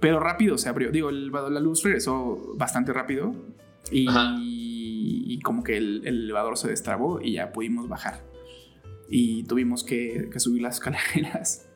Pero 0.00 0.18
rápido 0.18 0.58
se 0.58 0.68
abrió. 0.68 0.90
Digo, 0.90 1.10
el, 1.10 1.30
la 1.30 1.60
luz 1.60 1.82
regresó 1.82 2.54
bastante 2.56 2.92
rápido. 2.92 3.34
Y 3.90 4.06
y, 5.04 5.40
como 5.40 5.64
que 5.64 5.76
el, 5.76 6.06
elevador 6.06 6.56
se 6.56 6.68
destrabó 6.68 7.20
y 7.20 7.32
ya 7.32 7.52
pudimos 7.52 7.88
bajar. 7.88 8.22
Y 9.08 9.44
tuvimos 9.44 9.84
que, 9.84 10.30
subir 10.36 10.62
las 10.62 10.74
escaleras. 10.78 11.68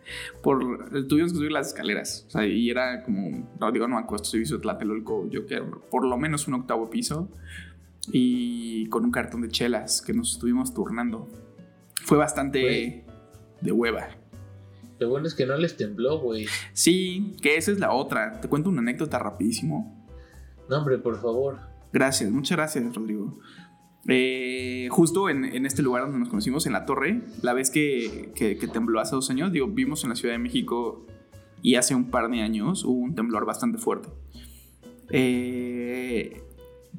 Por, 0.42 0.60
tuvimos 1.08 1.32
que 1.32 1.38
subir 1.38 1.52
las 1.52 1.68
escaleras. 1.68 2.24
O 2.28 2.30
sea, 2.30 2.46
y 2.46 2.70
era 2.70 3.02
como, 3.02 3.50
no 3.60 3.72
digo, 3.72 3.88
no 3.88 3.98
acuesto 3.98 4.28
servicio 4.28 4.56
de 4.56 4.62
Tlatelolco, 4.62 5.28
yo 5.28 5.46
que 5.46 5.60
por 5.90 6.06
lo 6.06 6.16
menos 6.16 6.46
un 6.48 6.54
octavo 6.54 6.88
piso. 6.88 7.28
Y 8.12 8.86
con 8.88 9.04
un 9.04 9.10
cartón 9.10 9.42
de 9.42 9.48
chelas 9.48 10.00
que 10.00 10.12
nos 10.12 10.32
estuvimos 10.32 10.72
turnando. 10.72 11.28
Fue 12.04 12.16
bastante 12.16 13.04
de 13.60 13.72
hueva. 13.72 14.08
Lo 15.00 15.10
bueno 15.10 15.26
es 15.26 15.34
que 15.34 15.44
no 15.44 15.56
les 15.56 15.76
tembló, 15.76 16.20
güey. 16.20 16.46
Sí, 16.72 17.34
que 17.42 17.56
esa 17.56 17.72
es 17.72 17.80
la 17.80 17.92
otra. 17.92 18.40
Te 18.40 18.48
cuento 18.48 18.70
una 18.70 18.80
anécdota 18.80 19.18
rapidísimo. 19.18 20.06
No, 20.68 20.78
hombre, 20.78 20.98
por 20.98 21.20
favor. 21.20 21.58
Gracias, 21.92 22.30
muchas 22.30 22.56
gracias, 22.56 22.94
Rodrigo. 22.94 23.38
Eh, 24.08 24.88
justo 24.90 25.28
en, 25.28 25.66
este 25.66 25.82
lugar 25.82 26.02
donde 26.02 26.18
nos 26.18 26.28
conocimos, 26.28 26.66
en 26.66 26.72
la 26.72 26.86
torre, 26.86 27.22
la 27.42 27.54
vez 27.54 27.70
que, 27.70 28.32
tembló 28.72 29.00
hace 29.00 29.16
dos 29.16 29.30
años, 29.30 29.52
digo, 29.52 29.66
vimos 29.66 30.04
en 30.04 30.10
la 30.10 30.16
Ciudad 30.16 30.34
de 30.34 30.38
México 30.38 31.06
y 31.62 31.74
hace 31.74 31.94
un 31.94 32.10
par 32.10 32.30
de 32.30 32.40
años 32.42 32.84
hubo 32.84 33.00
un 33.00 33.14
temblor 33.14 33.46
bastante 33.46 33.78
fuerte. 33.78 34.08
Eh, 35.10 36.42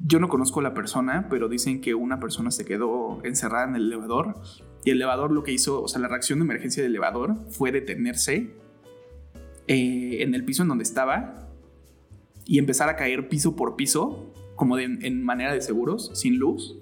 yo 0.04 0.20
no 0.20 0.28
conozco 0.28 0.60
a 0.60 0.62
la 0.62 0.74
persona, 0.74 1.28
pero 1.30 1.48
dicen 1.48 1.80
que 1.80 1.94
una 1.94 2.20
persona 2.20 2.50
se 2.50 2.64
quedó 2.64 3.20
encerrada 3.24 3.68
en 3.68 3.76
el 3.76 3.86
elevador 3.86 4.34
y 4.84 4.90
el 4.90 4.96
elevador 4.96 5.32
lo 5.32 5.42
que 5.42 5.52
hizo, 5.52 5.82
o 5.82 5.88
sea, 5.88 6.00
la 6.00 6.08
reacción 6.08 6.38
de 6.38 6.44
emergencia 6.44 6.82
del 6.82 6.92
elevador 6.92 7.36
fue 7.50 7.72
detenerse 7.72 8.54
eh, 9.66 10.18
en 10.20 10.34
el 10.34 10.44
piso 10.44 10.62
en 10.62 10.68
donde 10.68 10.84
estaba 10.84 11.48
y 12.44 12.58
empezar 12.58 12.88
a 12.88 12.96
caer 12.96 13.28
piso 13.28 13.56
por 13.56 13.76
piso 13.76 14.32
como 14.58 14.78
en 14.78 15.24
manera 15.24 15.54
de 15.54 15.62
seguros, 15.62 16.10
sin 16.12 16.36
luz, 16.36 16.78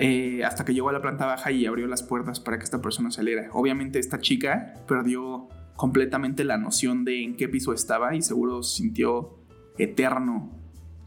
eh, 0.00 0.44
hasta 0.44 0.64
que 0.64 0.72
llegó 0.72 0.90
a 0.90 0.92
la 0.92 1.02
planta 1.02 1.26
baja 1.26 1.50
y 1.50 1.66
abrió 1.66 1.88
las 1.88 2.04
puertas 2.04 2.38
para 2.38 2.56
que 2.56 2.62
esta 2.62 2.80
persona 2.80 3.10
saliera. 3.10 3.50
Obviamente 3.52 3.98
esta 3.98 4.20
chica 4.20 4.76
perdió 4.86 5.48
completamente 5.74 6.44
la 6.44 6.56
noción 6.56 7.04
de 7.04 7.24
en 7.24 7.36
qué 7.36 7.48
piso 7.48 7.72
estaba 7.72 8.14
y 8.14 8.22
seguro 8.22 8.62
sintió 8.62 9.40
eterno 9.76 10.52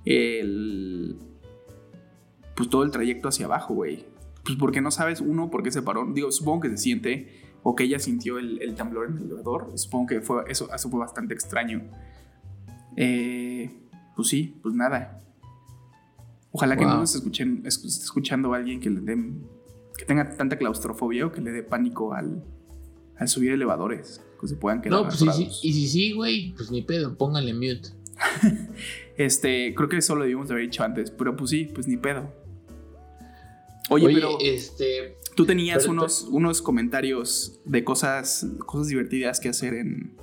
el... 0.04 1.17
Pues 2.54 2.69
todo 2.69 2.84
el 2.84 2.91
trayecto 2.91 3.30
hacia 3.30 3.45
abajo, 3.45 3.75
güey. 3.75 4.06
Pues 4.43 4.58
porque 4.58 4.82
no 4.82 4.91
sabes, 4.91 5.21
uno, 5.21 5.49
por 5.49 5.63
qué 5.63 5.71
se 5.71 5.82
paró. 5.82 6.06
Digo, 6.13 6.30
supongo 6.30 6.60
que 6.60 6.69
se 6.71 6.77
siente 6.77 7.30
o 7.63 7.75
que 7.75 7.86
ella 7.86 7.97
sintió 7.97 8.39
el, 8.39 8.75
temblor 8.75 9.08
en 9.08 9.19
el 9.19 9.23
elevador. 9.23 9.71
Supongo 9.75 10.08
que 10.08 10.19
fue, 10.19 10.43
eso, 10.49 10.67
eso 10.75 10.89
fue 10.89 10.99
bastante 10.99 11.34
extraño. 11.34 11.84
Eh, 12.97 13.71
pues 14.17 14.27
sí, 14.27 14.60
pues 14.62 14.75
nada. 14.75 15.21
Ojalá 16.52 16.76
que 16.76 16.86
no 16.86 16.98
nos 16.98 17.16
escuchen, 17.16 17.64
esté 17.66 17.88
escuchando 17.88 18.54
a 18.54 18.58
alguien 18.58 18.82
que 18.82 18.90
le 18.90 19.00
dé, 19.00 19.18
que 19.98 20.06
tenga 20.06 20.36
tanta 20.36 20.58
claustrofobia 20.58 21.26
o 21.26 21.32
que 21.32 21.40
le 21.40 21.52
dé 21.52 21.64
pánico 21.64 22.14
al, 22.14 22.44
al 23.18 23.28
subir 23.30 23.54
elevadores, 23.54 24.22
que 24.40 24.48
se 24.48 24.56
puedan 24.58 24.82
quedar. 24.82 25.02
No, 25.02 25.08
pues 25.08 25.22
y 25.62 25.74
si 25.74 25.88
sí, 25.88 26.12
güey, 26.12 26.54
pues 26.54 26.70
ni 26.70 26.82
pedo, 26.82 27.18
póngale 27.18 27.54
mute. 27.54 27.90
este, 29.18 29.74
creo 29.76 29.88
que 29.88 29.98
eso 29.98 30.16
lo 30.16 30.24
debimos 30.24 30.52
haber 30.52 30.64
dicho 30.64 30.84
antes, 30.84 31.10
pero 31.10 31.38
pues 31.38 31.52
sí, 31.52 31.70
pues 31.74 31.88
ni 31.88 31.96
pedo. 31.96 32.34
Oye, 33.90 34.14
pero 34.14 34.38
este, 34.42 35.18
tú 35.36 35.46
tenías 35.46 35.86
unos, 35.88 36.24
unos 36.24 36.62
comentarios 36.62 37.60
de 37.66 37.84
cosas, 37.84 38.46
cosas 38.66 38.88
divertidas 38.88 39.40
que 39.40 39.50
hacer 39.50 39.74
en, 39.74 40.18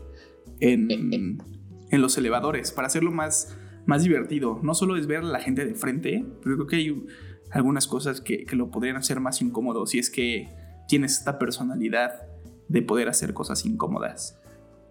en, 0.60 1.42
en 1.90 2.02
los 2.02 2.16
elevadores, 2.18 2.70
para 2.70 2.86
hacerlo 2.86 3.10
más 3.10 3.56
más 3.88 4.02
divertido. 4.02 4.60
No 4.62 4.74
solo 4.74 4.96
es 4.96 5.06
ver 5.06 5.20
a 5.20 5.22
la 5.22 5.40
gente 5.40 5.64
de 5.64 5.74
frente, 5.74 6.22
pero 6.44 6.56
creo 6.56 6.66
que 6.66 6.76
hay 6.76 7.06
algunas 7.50 7.86
cosas 7.86 8.20
que, 8.20 8.44
que 8.44 8.54
lo 8.54 8.70
podrían 8.70 8.96
hacer 8.96 9.18
más 9.18 9.40
incómodo 9.40 9.86
si 9.86 9.98
es 9.98 10.10
que 10.10 10.46
tienes 10.86 11.16
esta 11.16 11.38
personalidad 11.38 12.28
de 12.68 12.82
poder 12.82 13.08
hacer 13.08 13.32
cosas 13.32 13.64
incómodas. 13.64 14.38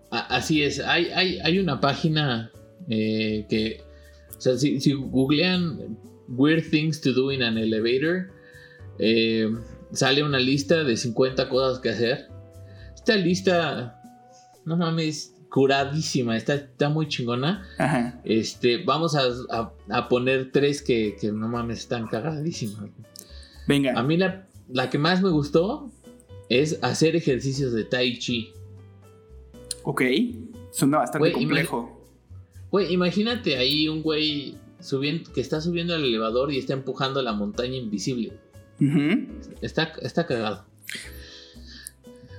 Así 0.10 0.64
es, 0.64 0.80
hay, 0.80 1.06
hay, 1.14 1.38
hay 1.40 1.60
una 1.60 1.80
página 1.80 2.52
eh, 2.90 3.46
que, 3.48 3.82
o 4.36 4.42
sea, 4.42 4.58
si, 4.58 4.82
si, 4.82 4.94
googlean 4.94 5.96
Weird 6.30 6.68
Things 6.72 7.00
to 7.02 7.14
Do 7.14 7.32
in 7.32 7.44
an 7.44 7.60
Elevator, 7.60 8.32
eh, 8.98 9.48
sale 9.92 10.24
una 10.24 10.40
lista 10.40 10.84
de 10.84 10.98
50 10.98 11.50
cosas 11.50 11.80
que 11.80 11.90
hacer. 11.90 12.30
Esta 12.96 13.16
lista, 13.16 14.02
no 14.66 14.76
mames, 14.76 15.36
curadísima, 15.50 16.36
está, 16.36 16.56
está 16.56 16.90
muy 16.90 17.08
chingona. 17.08 17.68
Este, 18.24 18.84
vamos 18.84 19.16
a, 19.16 19.24
a, 19.90 20.10
poner 20.10 20.52
tres 20.52 20.82
que, 20.82 21.16
que, 21.20 21.32
no 21.32 21.48
mames, 21.48 21.80
están 21.80 22.08
cagadísimas. 22.08 22.90
Venga. 23.68 23.98
A 23.98 24.04
mí 24.04 24.18
la, 24.18 24.48
la 24.70 24.90
que 24.90 24.98
más 24.98 25.22
me 25.22 25.30
gustó 25.30 25.92
es 26.50 26.80
hacer 26.84 27.16
ejercicios 27.16 27.74
de 27.74 27.84
Tai 27.84 28.18
Chi. 28.20 28.54
Ok, 29.84 30.02
suena 30.72 31.00
bastante 31.00 31.32
complejo. 31.32 31.94
Güey, 32.72 32.94
imagínate 32.94 33.58
ahí 33.58 33.88
un 33.88 34.02
güey 34.02 34.58
subiendo, 34.80 35.32
que 35.32 35.42
está 35.42 35.62
subiendo 35.62 35.96
al 35.96 36.04
elevador 36.04 36.52
y 36.52 36.58
está 36.58 36.74
empujando 36.74 37.22
la 37.22 37.34
montaña 37.34 37.78
invisible. 37.78 38.34
está, 39.62 39.94
está 40.02 40.26
cagado. 40.26 40.66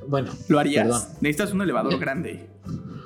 Bueno, 0.07 0.33
lo 0.49 0.59
harías. 0.59 1.16
Necesitas 1.21 1.53
un 1.53 1.62
elevador 1.62 1.99
grande. 2.01 2.49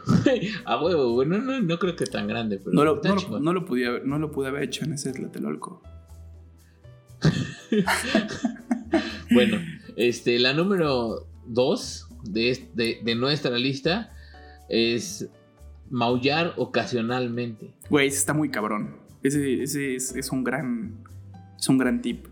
A 0.65 0.83
huevo, 0.83 1.13
güey. 1.13 1.29
No, 1.29 1.39
no, 1.39 1.61
no, 1.61 1.79
creo 1.79 1.97
que 1.97 2.07
tan 2.07 2.27
grande, 2.27 2.59
pero 2.59 2.73
no 2.73 2.85
lo, 2.85 3.01
no, 3.03 3.53
lo, 3.53 4.01
no 4.01 4.19
lo 4.19 4.31
pude 4.31 4.49
haber 4.49 4.65
hecho 4.65 4.85
en 4.85 4.95
ese 4.95 5.13
Tlatelolco. 5.13 5.83
bueno, 9.31 9.59
este, 9.97 10.39
la 10.39 10.53
número 10.53 11.27
2 11.47 12.09
de, 12.25 13.01
de, 13.03 13.15
nuestra 13.15 13.57
lista 13.59 14.13
es 14.69 15.29
maullar 15.91 16.55
ocasionalmente. 16.57 17.75
Güey, 17.91 18.09
ese 18.09 18.19
está 18.19 18.35
muy 18.35 18.51
cabrón. 18.51 18.97
Ese, 19.23 19.63
ese 19.63 19.95
es, 19.95 20.33
un 20.33 20.45
gran. 20.45 21.05
Es 21.59 21.69
un 21.69 21.79
gran 21.79 22.03
tip. 22.03 22.27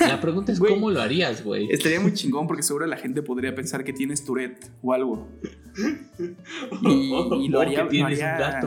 La 0.00 0.20
pregunta 0.20 0.52
es 0.52 0.58
cómo 0.58 0.90
lo 0.90 1.00
harías, 1.00 1.44
güey. 1.44 1.68
Estaría 1.70 2.00
muy 2.00 2.12
chingón 2.12 2.46
porque 2.46 2.62
seguro 2.62 2.86
la 2.86 2.96
gente 2.96 3.22
podría 3.22 3.54
pensar 3.54 3.84
que 3.84 3.92
tienes 3.92 4.24
Tourette 4.24 4.70
o 4.82 4.92
algo. 4.92 5.28
Y, 6.82 7.48
lo 7.48 7.60
haría. 7.60 7.84
lo 7.84 8.06
haría, 8.06 8.60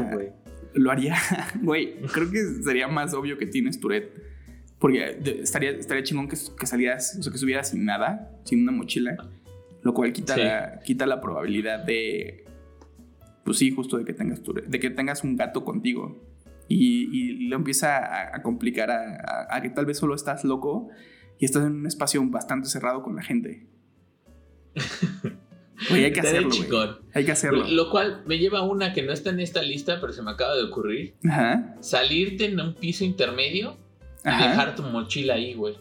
Lo 0.74 0.92
haría. 0.92 1.18
Güey, 1.62 2.00
creo 2.02 2.30
que 2.30 2.44
sería 2.64 2.88
más 2.88 3.14
obvio 3.14 3.38
que 3.38 3.48
tienes 3.48 3.80
Tourette. 3.80 4.14
Porque 4.78 5.20
estaría, 5.42 5.72
estaría 5.72 6.04
chingón 6.04 6.30
que, 6.30 6.38
que 6.58 6.66
salieras, 6.66 7.18
o 7.20 7.24
sea, 7.24 7.32
que 7.32 7.38
subieras 7.38 7.70
sin 7.70 7.84
nada, 7.84 8.32
sin 8.46 8.62
una 8.62 8.72
mochila. 8.72 9.18
Lo 9.82 9.94
cual 9.94 10.14
quita, 10.14 10.38
la, 10.38 10.80
quita 10.84 11.06
la 11.06 11.20
probabilidad 11.22 11.84
de. 11.84 12.46
Pues 13.44 13.58
sí, 13.58 13.72
justo 13.72 13.98
de 13.98 14.06
que 14.06 14.14
tengas, 14.14 14.42
de 14.44 14.80
que 14.80 14.90
tengas 14.90 15.24
un 15.24 15.36
gato 15.36 15.64
contigo. 15.64 16.29
Y, 16.72 17.10
y 17.12 17.48
lo 17.48 17.56
empieza 17.56 18.36
a, 18.36 18.42
complicar 18.44 18.92
a, 18.92 19.60
que 19.62 19.70
tal 19.70 19.88
vez 19.88 19.98
solo 19.98 20.14
estás 20.14 20.44
loco 20.44 20.90
y 21.40 21.46
estás 21.46 21.66
en 21.66 21.74
un 21.74 21.88
espacio 21.88 22.24
bastante 22.30 22.70
cerrado 22.70 23.02
con 23.02 23.16
la 23.16 23.24
gente. 23.24 23.68
Oye, 25.92 26.06
hay 26.06 26.14
que 26.14 26.20
hacerlo, 26.20 26.50
Hay 27.14 27.26
que 27.26 27.32
hacerlo. 27.32 27.68
Lo 27.68 27.90
cual 27.90 28.24
me 28.28 28.38
lleva 28.38 28.60
a 28.60 28.62
una 28.62 28.94
que 28.94 29.02
no 29.02 29.12
está 29.12 29.32
en 29.32 29.40
esta 29.40 29.64
lista, 29.64 30.00
pero 30.00 30.14
se 30.14 30.22
me 30.22 30.30
acaba 30.30 30.56
de 30.56 30.64
ocurrir. 30.64 31.16
Ajá. 31.28 31.76
Salirte 31.80 32.46
en 32.46 32.60
un 32.60 32.76
piso 32.76 33.04
intermedio 33.04 33.78
y 34.24 34.30
dejar 34.30 34.76
tu 34.76 34.84
mochila 34.84 35.34
ahí, 35.34 35.56
güey. 35.56 35.76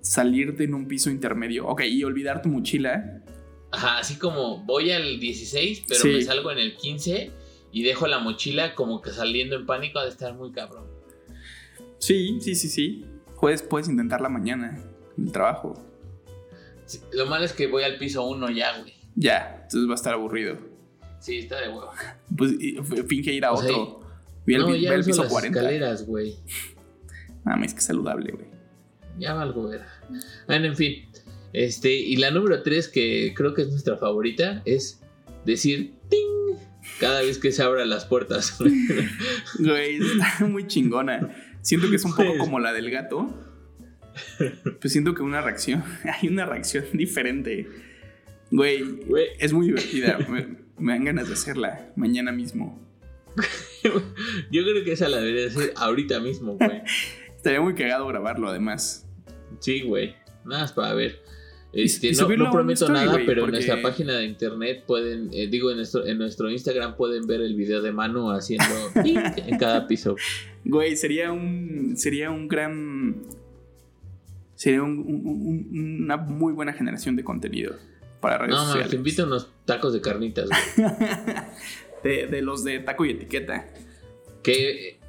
Salirte 0.00 0.64
en 0.64 0.74
un 0.74 0.88
piso 0.88 1.10
intermedio. 1.10 1.68
Ok, 1.68 1.82
y 1.82 2.02
olvidar 2.02 2.42
tu 2.42 2.48
mochila. 2.48 3.22
Ajá, 3.70 3.98
así 3.98 4.16
como 4.16 4.64
voy 4.64 4.90
al 4.90 5.20
16, 5.20 5.84
pero 5.86 6.04
me 6.06 6.22
salgo 6.22 6.50
en 6.50 6.58
el 6.58 6.76
15 6.76 7.30
y 7.72 7.82
dejo 7.82 8.06
la 8.06 8.18
mochila 8.18 8.74
como 8.74 9.00
que 9.00 9.10
saliendo 9.10 9.56
en 9.56 9.66
pánico 9.66 9.98
ha 9.98 10.04
de 10.04 10.10
estar 10.10 10.34
muy 10.34 10.52
cabrón. 10.52 10.86
Sí, 11.98 12.38
sí, 12.40 12.54
sí, 12.54 12.68
sí. 12.68 13.04
Puedes, 13.40 13.62
puedes 13.62 13.88
intentarla 13.88 14.28
mañana 14.28 14.78
en 15.16 15.26
el 15.26 15.32
trabajo. 15.32 15.74
lo 17.12 17.26
malo 17.26 17.44
es 17.44 17.52
que 17.52 17.66
voy 17.66 17.84
al 17.84 17.98
piso 17.98 18.26
1 18.26 18.50
ya, 18.50 18.78
güey. 18.78 18.94
Ya, 19.14 19.60
entonces 19.62 19.88
va 19.88 19.92
a 19.92 19.96
estar 19.96 20.14
aburrido. 20.14 20.56
Sí, 21.20 21.38
está 21.38 21.60
de 21.60 21.68
huevo. 21.68 21.90
Pues 22.36 22.52
finge 23.06 23.32
ir 23.32 23.44
a 23.44 23.52
otro. 23.52 24.00
no, 24.46 24.76
ya 24.76 24.94
el 24.94 25.04
piso 25.04 25.22
las 25.22 25.32
40. 25.32 25.58
escaleras, 25.58 26.06
güey. 26.06 26.36
Mames, 27.44 27.74
que 27.74 27.80
saludable, 27.80 28.32
güey. 28.32 28.46
Ya 29.18 29.34
valgo 29.34 29.68
ver. 29.68 29.82
Bueno, 30.46 30.66
en 30.66 30.76
fin. 30.76 31.08
Este, 31.52 31.92
y 31.92 32.16
la 32.16 32.30
número 32.30 32.62
3, 32.62 32.88
que 32.88 33.34
creo 33.34 33.54
que 33.54 33.62
es 33.62 33.68
nuestra 33.68 33.96
favorita, 33.96 34.62
es 34.64 35.02
decir. 35.44 35.99
Cada 37.00 37.22
vez 37.22 37.38
que 37.38 37.50
se 37.50 37.62
abran 37.62 37.88
las 37.88 38.04
puertas. 38.04 38.58
Güey, 39.58 39.96
está 39.96 40.46
muy 40.46 40.66
chingona. 40.66 41.34
Siento 41.62 41.90
que 41.90 41.96
es 41.96 42.04
un 42.04 42.14
poco 42.14 42.38
como 42.38 42.60
la 42.60 42.72
del 42.72 42.90
gato. 42.90 43.34
Pues 44.80 44.92
siento 44.92 45.14
que 45.14 45.22
una 45.22 45.40
reacción, 45.40 45.82
hay 46.04 46.28
una 46.28 46.46
reacción 46.46 46.84
diferente. 46.92 47.68
Güey, 48.50 48.84
es 49.38 49.52
muy 49.52 49.66
divertida. 49.66 50.18
Me, 50.28 50.56
me 50.78 50.92
dan 50.92 51.04
ganas 51.04 51.28
de 51.28 51.34
hacerla 51.34 51.92
mañana 51.96 52.32
mismo. 52.32 52.86
Yo 54.50 54.62
creo 54.62 54.84
que 54.84 54.92
esa 54.92 55.08
la 55.08 55.18
debería 55.18 55.46
hacer 55.46 55.72
ahorita 55.76 56.20
mismo, 56.20 56.56
güey. 56.56 56.82
Estaría 57.36 57.60
muy 57.60 57.74
cagado 57.74 58.06
grabarlo, 58.06 58.48
además. 58.48 59.08
Sí, 59.60 59.82
güey. 59.82 60.14
Nada 60.44 60.62
más 60.62 60.72
para 60.72 60.94
ver. 60.94 61.22
Este, 61.72 62.12
no, 62.12 62.50
prometo 62.50 62.88
nada, 62.88 63.16
pero 63.24 63.44
en 63.44 63.52
nuestra 63.52 63.80
página 63.80 64.16
de 64.16 64.24
internet 64.24 64.84
pueden, 64.86 65.30
eh, 65.32 65.46
digo, 65.46 65.70
en 65.70 65.76
nuestro, 65.76 66.04
en 66.04 66.18
nuestro 66.18 66.50
Instagram 66.50 66.96
pueden 66.96 67.26
ver 67.26 67.40
el 67.40 67.54
video 67.54 67.80
de 67.80 67.92
mano 67.92 68.32
haciendo 68.32 68.64
en 69.04 69.58
cada 69.58 69.86
piso. 69.86 70.16
Güey, 70.64 70.96
sería 70.96 71.30
un, 71.30 71.96
sería 71.96 72.30
un 72.30 72.48
gran, 72.48 73.22
sería 74.56 74.82
una 74.82 76.16
muy 76.16 76.52
buena 76.52 76.72
generación 76.72 77.14
de 77.14 77.22
contenido 77.22 77.76
para 78.20 78.38
redes 78.38 78.56
no, 78.56 78.64
sociales. 78.64 78.86
No, 78.86 78.90
te 78.90 78.96
invito 78.96 79.22
a 79.22 79.26
unos 79.26 79.52
tacos 79.64 79.92
de 79.92 80.00
carnitas. 80.00 80.48
de, 82.02 82.26
de 82.26 82.42
los 82.42 82.64
de 82.64 82.80
taco 82.80 83.04
y 83.04 83.10
etiqueta. 83.10 83.68
Que 84.42 85.00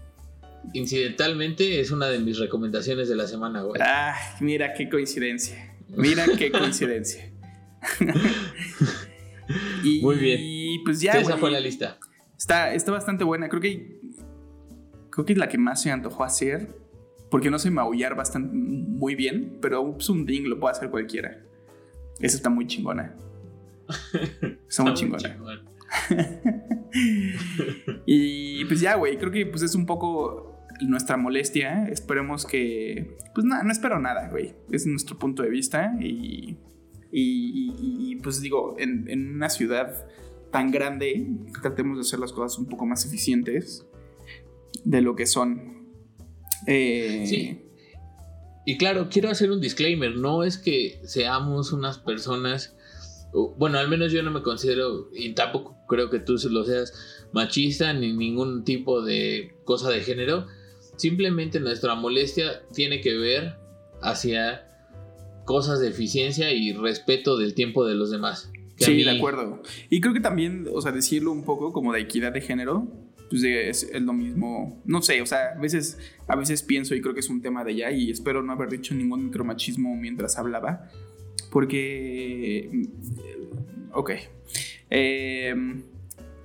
Incidentalmente 0.74 1.80
es 1.80 1.91
una 1.91 2.08
de 2.08 2.19
mis 2.19 2.38
recomendaciones 2.38 3.10
de 3.10 3.15
la 3.15 3.28
semana, 3.28 3.63
güey. 3.63 3.82
Ah, 3.84 4.15
mira 4.39 4.74
qué 4.74 4.89
coincidencia. 4.89 5.71
Mira 5.95 6.25
qué 6.38 6.51
coincidencia. 6.51 7.32
y, 9.84 10.01
Muy 10.01 10.15
bien. 10.17 10.39
Y 10.41 10.80
pues 10.80 11.01
ya. 11.01 11.13
Esa 11.13 11.38
fue 11.38 11.51
la 11.51 11.60
lista. 11.60 11.97
Está, 12.38 12.73
está 12.73 12.91
bastante 12.91 13.23
buena. 13.23 13.49
Creo 13.49 13.62
que. 13.62 13.99
Creo 15.10 15.25
que 15.25 15.34
es 15.34 15.39
la 15.39 15.49
que 15.49 15.58
más 15.58 15.82
se 15.82 15.91
antojó 15.91 16.23
hacer. 16.23 16.75
Porque 17.30 17.49
no 17.49 17.60
sé 17.60 17.71
maullar 17.71 18.15
bastante 18.15 18.49
muy 18.54 19.15
bien. 19.15 19.58
Pero 19.62 19.93
pues, 19.93 20.10
un 20.10 20.25
ding 20.25 20.43
lo 20.47 20.60
puede 20.60 20.73
hacer 20.73 20.89
cualquiera. 20.89 21.43
Esa 22.19 22.38
está 22.38 22.49
muy 22.49 22.67
chingona. 22.67 23.15
Está, 24.69 24.84
muy 24.84 24.93
chingona. 24.93 25.38
y 28.06 28.63
pues 28.65 28.80
ya, 28.80 28.95
güey, 28.95 29.17
creo 29.17 29.32
que 29.32 29.45
pues 29.45 29.62
es 29.63 29.75
un 29.75 29.86
poco 29.86 30.51
nuestra 30.88 31.17
molestia. 31.17 31.88
Esperemos 31.88 32.46
que... 32.46 33.17
Pues 33.34 33.46
nada, 33.46 33.63
no 33.63 33.72
espero 33.72 34.00
nada, 34.00 34.30
güey. 34.30 34.54
Es 34.72 34.86
nuestro 34.86 35.17
punto 35.17 35.44
de 35.44 35.50
vista 35.50 35.94
y... 36.00 36.58
Y, 37.13 38.15
pues 38.24 38.39
digo, 38.39 38.78
en, 38.80 39.36
una 39.36 39.50
ciudad 39.50 40.08
tan 40.50 40.72
grande, 40.72 41.28
tratemos 41.62 41.98
de 41.98 42.02
hacer 42.02 42.20
las 42.20 42.32
cosas 42.32 42.58
un 42.58 42.67
poco 42.67 42.86
más 42.86 43.06
eficientes 43.06 43.86
de 44.86 45.02
lo 45.02 45.13
que 45.17 45.26
son. 45.26 45.89
Eh, 46.67 47.26
sí. 47.28 47.65
Y 48.65 48.78
claro, 48.78 49.10
quiero 49.12 49.30
hacer 49.30 49.52
un 49.52 49.60
disclaimer, 49.60 50.15
no 50.15 50.46
es 50.46 50.58
que 50.58 51.02
seamos 51.04 51.74
unas 51.74 51.98
personas 51.98 52.78
bueno, 53.58 53.78
al 53.78 53.88
menos 53.88 54.12
yo 54.12 54.24
no 54.24 54.32
me 54.32 54.41
considero, 54.41 55.10
y 55.13 55.34
tampoco 55.34 55.78
creo 55.88 56.10
que 56.10 56.20
tú 56.20 56.36
lo 56.50 56.65
seas, 56.65 57.28
machista 57.32 57.94
ni 57.94 58.13
ningún 58.13 58.63
tipo 58.63 59.02
de 59.02 59.56
cosa 59.63 59.89
de 59.89 60.02
género. 60.02 60.48
Simplemente 60.95 61.60
nuestra 61.60 61.95
molestia 61.95 62.62
tiene 62.73 63.01
que 63.01 63.15
ver 63.15 63.56
hacia 64.01 64.67
cosas 65.45 65.80
de 65.80 65.89
eficiencia 65.89 66.51
y 66.51 66.73
respeto 66.73 67.38
del 67.38 67.54
tiempo 67.54 67.86
de 67.86 67.95
los 67.95 68.12
demás. 68.12 68.51
Sí, 68.77 69.04
de 69.04 69.12
acuerdo. 69.12 69.62
Y 69.89 70.01
creo 70.01 70.13
que 70.13 70.19
también, 70.19 70.67
o 70.73 70.82
sea, 70.82 70.91
decirlo 70.91 71.32
un 71.32 71.43
poco 71.43 71.71
como 71.71 71.93
de 71.93 72.01
equidad 72.01 72.32
de 72.32 72.41
género, 72.41 72.88
pues 73.30 73.43
es, 73.43 73.84
es, 73.84 74.01
lo 74.01 74.13
mismo. 74.13 74.82
No 74.86 75.01
sé, 75.01 75.21
o 75.21 75.25
sea, 75.25 75.54
a 75.56 75.60
veces, 75.60 75.99
a 76.27 76.36
veces 76.36 76.63
pienso 76.63 76.95
y 76.95 77.01
creo 77.01 77.13
que 77.13 77.19
es 77.19 77.30
un 77.30 77.41
tema 77.41 77.63
de 77.63 77.75
ya 77.75 77.91
y 77.91 78.10
espero 78.10 78.41
no 78.41 78.54
haber 78.54 78.69
dicho 78.69 78.93
ningún 78.95 79.25
micromachismo 79.25 79.95
mientras 79.95 80.38
hablaba. 80.38 80.89
Porque... 81.51 82.88
Ok. 83.93 84.12
Eh, 84.89 85.54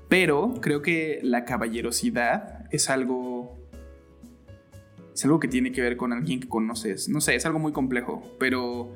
pero 0.09 0.55
creo 0.61 0.83
que 0.83 1.21
la 1.23 1.45
caballerosidad 1.45 2.67
es 2.71 2.91
algo. 2.91 3.66
Es 5.17 5.25
algo 5.25 5.41
que 5.41 5.49
tiene 5.49 5.73
que 5.73 5.81
ver 5.81 5.97
con 5.97 6.13
alguien 6.13 6.41
que 6.41 6.49
conoces. 6.49 7.09
No 7.09 7.23
sé, 7.23 7.35
es 7.37 7.47
algo 7.47 7.59
muy 7.59 7.73
complejo, 7.73 8.23
pero 8.39 8.93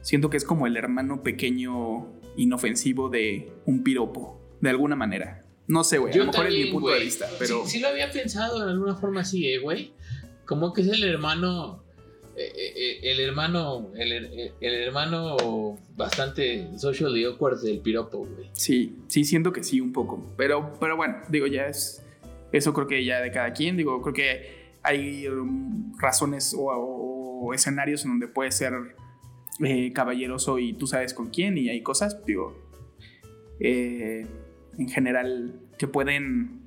siento 0.00 0.30
que 0.30 0.36
es 0.36 0.44
como 0.44 0.68
el 0.68 0.76
hermano 0.76 1.24
pequeño 1.24 2.06
inofensivo 2.36 3.08
de 3.08 3.50
un 3.64 3.82
piropo, 3.82 4.40
de 4.60 4.70
alguna 4.70 4.94
manera. 4.94 5.44
No 5.66 5.82
sé, 5.82 5.98
güey. 5.98 6.12
A 6.14 6.18
lo 6.18 6.26
mejor 6.26 6.46
es 6.46 6.54
mi 6.54 6.70
punto 6.70 6.90
de 6.90 7.00
vista, 7.00 7.26
pero. 7.40 7.64
Sí, 7.64 7.70
sí, 7.72 7.80
lo 7.80 7.88
había 7.88 8.12
pensado 8.12 8.62
en 8.62 8.68
alguna 8.68 8.94
forma 8.94 9.22
así, 9.22 9.48
eh, 9.48 9.58
güey. 9.58 9.92
Como 10.44 10.72
que 10.72 10.82
es 10.82 10.88
el 10.88 11.02
hermano. 11.02 11.82
eh, 12.36 12.52
eh, 12.54 12.98
el 13.02 13.18
hermano. 13.18 13.90
El, 13.96 14.12
el- 14.12 14.52
el 14.60 14.74
hermano 14.74 15.76
bastante 15.96 16.68
socially 16.78 17.24
awkward 17.24 17.60
del 17.62 17.80
piropo, 17.80 18.18
güey. 18.18 18.48
Sí, 18.52 18.94
sí, 19.08 19.24
siento 19.24 19.52
que 19.52 19.64
sí, 19.64 19.80
un 19.80 19.92
poco. 19.92 20.32
Pero, 20.36 20.74
pero 20.78 20.96
bueno, 20.96 21.16
digo, 21.28 21.48
ya 21.48 21.66
es. 21.66 22.04
Eso 22.52 22.72
creo 22.72 22.86
que 22.86 23.04
ya 23.04 23.20
de 23.20 23.32
cada 23.32 23.52
quien. 23.52 23.76
Digo, 23.76 24.00
creo 24.02 24.14
que 24.14 24.65
hay 24.86 25.26
um, 25.28 25.92
razones 25.98 26.54
o, 26.56 26.70
o 26.70 27.54
escenarios 27.54 28.04
en 28.04 28.12
donde 28.12 28.28
puede 28.28 28.52
ser 28.52 28.72
eh, 29.64 29.92
caballeroso 29.92 30.58
y 30.58 30.74
tú 30.74 30.86
sabes 30.86 31.14
con 31.14 31.30
quién 31.30 31.56
y 31.56 31.70
hay 31.70 31.82
cosas, 31.82 32.24
digo, 32.26 32.56
eh, 33.58 34.26
en 34.78 34.88
general 34.88 35.54
que 35.78 35.88
pueden. 35.88 36.62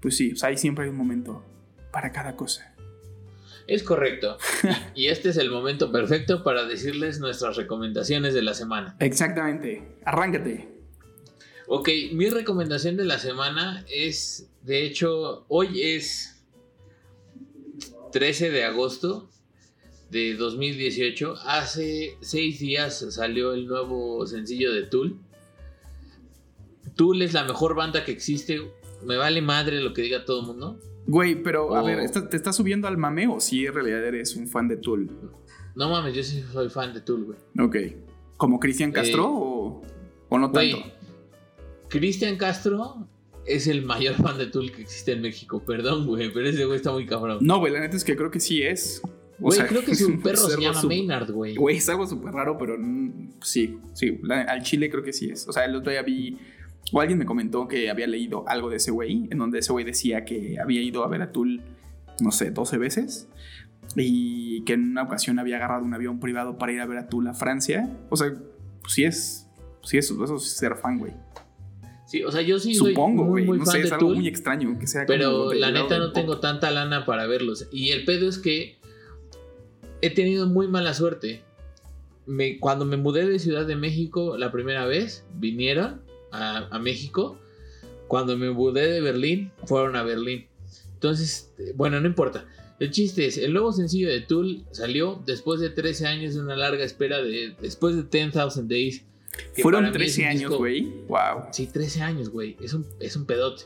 Pues 0.00 0.16
sí, 0.16 0.32
o 0.32 0.36
sea, 0.36 0.48
ahí 0.48 0.56
siempre 0.56 0.84
hay 0.84 0.90
un 0.90 0.96
momento 0.96 1.44
para 1.92 2.10
cada 2.12 2.36
cosa. 2.36 2.74
Es 3.66 3.82
correcto. 3.82 4.38
y 4.94 5.08
este 5.08 5.30
es 5.30 5.36
el 5.36 5.50
momento 5.50 5.92
perfecto 5.92 6.42
para 6.42 6.64
decirles 6.64 7.20
nuestras 7.20 7.56
recomendaciones 7.56 8.32
de 8.32 8.42
la 8.42 8.54
semana. 8.54 8.96
Exactamente. 9.00 9.82
Arráncate. 10.04 10.68
Ok, 11.66 11.88
mi 12.12 12.30
recomendación 12.30 12.96
de 12.96 13.04
la 13.04 13.18
semana 13.18 13.84
es, 13.92 14.48
de 14.62 14.84
hecho, 14.86 15.44
hoy 15.48 15.82
es 15.82 16.35
13 18.12 18.50
de 18.50 18.64
agosto 18.64 19.28
de 20.10 20.34
2018. 20.34 21.34
Hace 21.44 22.16
seis 22.20 22.58
días 22.60 23.04
salió 23.10 23.52
el 23.54 23.66
nuevo 23.66 24.26
sencillo 24.26 24.72
de 24.72 24.82
Tool. 24.84 25.18
Tool 26.94 27.20
es 27.22 27.32
la 27.34 27.44
mejor 27.44 27.74
banda 27.74 28.04
que 28.04 28.12
existe. 28.12 28.60
Me 29.04 29.16
vale 29.16 29.42
madre 29.42 29.80
lo 29.80 29.92
que 29.92 30.02
diga 30.02 30.24
todo 30.24 30.40
el 30.40 30.46
mundo. 30.46 30.80
Güey, 31.06 31.42
pero 31.42 31.74
a 31.76 31.82
Oh. 31.82 31.86
ver, 31.86 32.00
¿estás- 32.00 32.28
¿te 32.28 32.36
estás 32.36 32.56
subiendo 32.56 32.88
al 32.88 32.96
mame 32.96 33.28
o 33.28 33.38
si 33.40 33.66
en 33.66 33.74
realidad 33.74 34.04
eres 34.04 34.34
un 34.36 34.48
fan 34.48 34.66
de 34.68 34.76
Tool? 34.76 35.08
No 35.74 35.90
mames, 35.90 36.14
yo 36.14 36.22
sí 36.22 36.42
soy 36.52 36.68
fan 36.70 36.94
de 36.94 37.00
Tool, 37.02 37.24
güey. 37.24 37.38
Ok. 37.60 37.76
¿Como 38.36 38.58
Cristian 38.58 38.92
Castro 38.92 39.22
Eh, 39.22 39.26
o, 39.28 39.82
o 40.30 40.38
no 40.38 40.48
Güey, 40.50 40.72
tanto? 40.72 40.88
Cristian 41.88 42.36
Castro 42.36 43.06
es 43.46 43.66
el 43.66 43.82
mayor 43.84 44.14
fan 44.22 44.38
de 44.38 44.46
Tool 44.46 44.72
que 44.72 44.82
existe 44.82 45.12
en 45.12 45.22
México. 45.22 45.62
Perdón, 45.64 46.06
güey, 46.06 46.32
pero 46.32 46.48
ese 46.48 46.64
güey 46.64 46.76
está 46.76 46.92
muy 46.92 47.06
cabrón. 47.06 47.38
No, 47.40 47.58
güey, 47.58 47.72
la 47.72 47.80
neta 47.80 47.96
es 47.96 48.04
que 48.04 48.16
creo 48.16 48.30
que 48.30 48.40
sí 48.40 48.62
es. 48.62 49.00
O 49.38 49.44
Güey, 49.44 49.58
sea, 49.58 49.66
creo 49.66 49.84
que 49.84 49.94
su 49.94 50.06
un 50.08 50.20
perro 50.22 50.38
se 50.48 50.58
llama 50.60 50.82
Maynard, 50.82 51.30
güey. 51.30 51.56
Güey, 51.56 51.76
es 51.76 51.88
algo 51.90 52.06
súper 52.06 52.32
raro, 52.32 52.56
pero 52.58 52.76
sí, 53.42 53.78
sí. 53.92 54.18
la- 54.22 54.42
al 54.42 54.62
chile 54.62 54.88
creo 54.90 55.02
que 55.02 55.12
sí 55.12 55.28
es. 55.28 55.46
O 55.46 55.52
sea, 55.52 55.64
el 55.66 55.74
otro 55.76 55.92
día 55.92 56.02
vi. 56.02 56.38
O 56.92 57.00
alguien 57.00 57.18
me 57.18 57.26
comentó 57.26 57.66
que 57.68 57.90
había 57.90 58.06
leído 58.06 58.48
algo 58.48 58.70
de 58.70 58.76
ese 58.76 58.92
güey, 58.92 59.26
en 59.30 59.38
donde 59.38 59.58
ese 59.58 59.72
güey 59.72 59.84
decía 59.84 60.24
que 60.24 60.56
había 60.60 60.80
ido 60.80 61.02
a 61.04 61.08
ver 61.08 61.20
a 61.20 61.32
Tool, 61.32 61.60
no 62.20 62.30
sé, 62.30 62.50
12 62.52 62.78
veces. 62.78 63.28
Y 63.94 64.62
que 64.64 64.72
en 64.74 64.90
una 64.92 65.02
ocasión 65.02 65.38
había 65.38 65.56
agarrado 65.56 65.84
un 65.84 65.92
avión 65.94 66.18
privado 66.20 66.58
para 66.58 66.72
ir 66.72 66.80
a 66.80 66.86
ver 66.86 66.98
a 66.98 67.08
Tool 67.08 67.26
a 67.28 67.34
Francia. 67.34 67.90
O 68.08 68.16
sea, 68.16 68.32
pues 68.80 68.92
sí 68.94 69.04
es. 69.04 69.48
Sí, 69.82 69.98
es, 69.98 70.10
eso 70.10 70.36
es 70.36 70.44
ser 70.44 70.76
fan, 70.76 70.98
güey. 70.98 71.12
Sí, 72.06 72.22
o 72.22 72.30
sea, 72.30 72.40
yo 72.42 72.58
sí 72.58 72.74
soy 72.74 72.90
Supongo, 72.90 73.24
muy, 73.24 73.42
güey. 73.42 73.44
muy 73.44 73.58
No 73.58 73.64
fan 73.64 73.72
sé, 73.72 73.78
de 73.78 73.84
es 73.86 73.92
algo 73.92 74.06
Tool, 74.06 74.16
muy 74.16 74.28
extraño 74.28 74.78
que 74.78 74.86
sea 74.86 75.04
pero 75.06 75.52
la 75.52 75.72
neta 75.72 75.98
no 75.98 76.12
tengo 76.12 76.38
tanta 76.38 76.70
lana 76.70 77.04
para 77.04 77.26
verlos. 77.26 77.68
Y 77.72 77.90
el 77.90 78.04
pedo 78.04 78.28
es 78.28 78.38
que 78.38 78.78
he 80.00 80.10
tenido 80.10 80.46
muy 80.46 80.68
mala 80.68 80.94
suerte. 80.94 81.42
Me, 82.26 82.58
cuando 82.58 82.84
me 82.84 82.96
mudé 82.96 83.26
de 83.26 83.38
Ciudad 83.38 83.66
de 83.66 83.76
México 83.76 84.36
la 84.36 84.52
primera 84.52 84.86
vez, 84.86 85.24
vinieron 85.34 86.00
a, 86.30 86.68
a 86.70 86.78
México. 86.78 87.38
Cuando 88.08 88.36
me 88.36 88.50
mudé 88.50 88.88
de 88.88 89.00
Berlín, 89.00 89.50
fueron 89.64 89.96
a 89.96 90.04
Berlín. 90.04 90.46
Entonces, 90.94 91.52
bueno, 91.74 92.00
no 92.00 92.06
importa. 92.06 92.46
El 92.78 92.90
chiste 92.90 93.26
es, 93.26 93.38
el 93.38 93.52
nuevo 93.52 93.72
sencillo 93.72 94.08
de 94.08 94.20
Tool 94.20 94.64
salió 94.70 95.22
después 95.26 95.60
de 95.60 95.70
13 95.70 96.06
años 96.06 96.34
de 96.34 96.40
una 96.40 96.56
larga 96.56 96.84
espera 96.84 97.22
de 97.22 97.56
después 97.60 97.96
de 97.96 98.02
10,000 98.02 98.68
Days. 98.68 99.04
Fueron 99.62 99.84
para 99.84 99.98
mí 99.98 100.04
es 100.04 100.14
13 100.14 100.22
un 100.22 100.28
años, 100.28 100.50
güey. 100.58 100.82
Wow. 101.08 101.44
Sí, 101.52 101.66
13 101.66 102.02
años, 102.02 102.28
güey. 102.30 102.56
Es 102.60 102.74
un, 102.74 102.86
es 103.00 103.16
un 103.16 103.26
pedote. 103.26 103.64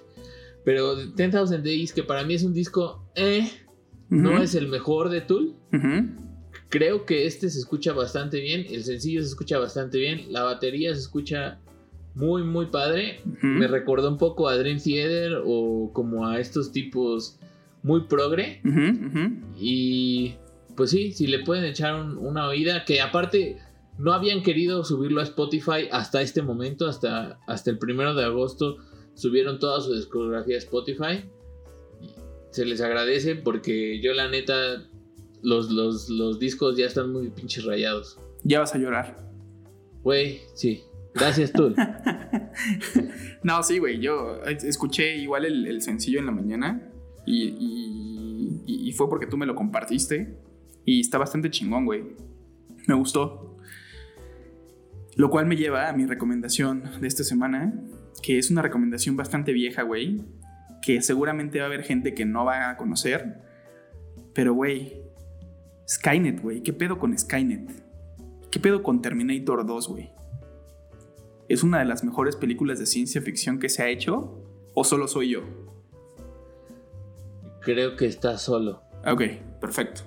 Pero 0.64 0.96
10,000 0.96 1.62
Days, 1.62 1.92
que 1.92 2.02
para 2.02 2.22
mí 2.24 2.34
es 2.34 2.42
un 2.42 2.52
disco, 2.52 3.04
eh, 3.14 3.48
no 4.08 4.42
es 4.42 4.54
el 4.54 4.68
mejor 4.68 5.08
de 5.08 5.20
Tool. 5.22 5.54
Creo 6.68 7.04
que 7.06 7.26
este 7.26 7.48
se 7.50 7.58
escucha 7.58 7.92
bastante 7.92 8.40
bien. 8.40 8.66
El 8.70 8.84
sencillo 8.84 9.20
se 9.22 9.28
escucha 9.28 9.58
bastante 9.58 9.98
bien. 9.98 10.32
La 10.32 10.42
batería 10.44 10.94
se 10.94 11.00
escucha 11.00 11.58
muy, 12.14 12.42
muy 12.44 12.66
padre. 12.66 13.20
Me 13.42 13.66
recordó 13.68 14.08
un 14.08 14.18
poco 14.18 14.48
a 14.48 14.56
Dream 14.56 14.78
Theater 14.78 15.42
o 15.44 15.90
como 15.92 16.26
a 16.28 16.38
estos 16.40 16.70
tipos 16.72 17.38
muy 17.82 18.02
progre. 18.02 18.60
Y 19.58 20.34
pues 20.76 20.90
sí, 20.90 21.12
si 21.12 21.26
le 21.26 21.40
pueden 21.44 21.64
echar 21.64 21.94
un- 21.94 22.16
una 22.18 22.46
oída, 22.48 22.84
que 22.84 23.00
aparte 23.00 23.58
no 24.00 24.12
habían 24.12 24.42
querido 24.42 24.84
subirlo 24.84 25.20
a 25.20 25.24
Spotify 25.24 25.88
hasta 25.92 26.22
este 26.22 26.42
momento, 26.42 26.86
hasta, 26.86 27.38
hasta 27.46 27.70
el 27.70 27.78
primero 27.78 28.14
de 28.14 28.24
agosto, 28.24 28.76
subieron 29.14 29.58
toda 29.58 29.80
su 29.80 29.94
discografía 29.94 30.56
a 30.56 30.58
Spotify. 30.58 31.24
Se 32.50 32.64
les 32.64 32.80
agradece 32.80 33.36
porque 33.36 34.00
yo 34.00 34.12
la 34.12 34.28
neta, 34.28 34.88
los, 35.42 35.70
los, 35.70 36.08
los 36.08 36.38
discos 36.38 36.76
ya 36.76 36.86
están 36.86 37.12
muy 37.12 37.30
pinches 37.30 37.64
rayados. 37.64 38.18
Ya 38.42 38.60
vas 38.60 38.74
a 38.74 38.78
llorar. 38.78 39.30
Güey, 40.02 40.40
sí. 40.54 40.82
Gracias, 41.14 41.52
tú. 41.52 41.74
No, 43.42 43.62
sí, 43.62 43.78
güey. 43.78 44.00
Yo 44.00 44.40
escuché 44.44 45.16
igual 45.16 45.44
el, 45.44 45.66
el 45.66 45.80
sencillo 45.82 46.18
en 46.20 46.26
la 46.26 46.32
mañana 46.32 46.90
y, 47.26 47.44
y- 47.48 48.62
y- 48.66 48.88
y 48.88 48.92
fue 48.92 49.08
porque 49.08 49.26
tú 49.26 49.36
me 49.36 49.46
lo 49.46 49.54
compartiste 49.54 50.36
y 50.84 51.00
está 51.00 51.18
bastante 51.18 51.50
chingón, 51.50 51.84
güey. 51.86 52.04
Me 52.86 52.94
gustó. 52.94 53.49
Lo 55.16 55.30
cual 55.30 55.46
me 55.46 55.56
lleva 55.56 55.88
a 55.88 55.92
mi 55.92 56.06
recomendación 56.06 56.84
de 57.00 57.08
esta 57.08 57.24
semana, 57.24 57.74
que 58.22 58.38
es 58.38 58.50
una 58.50 58.62
recomendación 58.62 59.16
bastante 59.16 59.52
vieja, 59.52 59.82
güey, 59.82 60.22
que 60.82 61.02
seguramente 61.02 61.58
va 61.58 61.64
a 61.64 61.68
haber 61.68 61.82
gente 61.82 62.14
que 62.14 62.24
no 62.24 62.44
va 62.44 62.70
a 62.70 62.76
conocer, 62.76 63.50
pero, 64.34 64.54
güey, 64.54 65.02
Skynet, 65.88 66.40
güey, 66.40 66.62
¿qué 66.62 66.72
pedo 66.72 66.98
con 66.98 67.16
Skynet? 67.18 67.68
¿Qué 68.50 68.60
pedo 68.60 68.82
con 68.82 69.02
Terminator 69.02 69.66
2, 69.66 69.88
güey? 69.88 70.10
¿Es 71.48 71.62
una 71.62 71.80
de 71.80 71.84
las 71.84 72.04
mejores 72.04 72.36
películas 72.36 72.78
de 72.78 72.86
ciencia 72.86 73.20
ficción 73.20 73.58
que 73.58 73.68
se 73.68 73.82
ha 73.82 73.88
hecho? 73.88 74.44
¿O 74.74 74.84
solo 74.84 75.08
soy 75.08 75.30
yo? 75.30 75.42
Creo 77.60 77.96
que 77.96 78.06
está 78.06 78.38
solo. 78.38 78.82
Ok, 79.04 79.22
perfecto. 79.60 80.02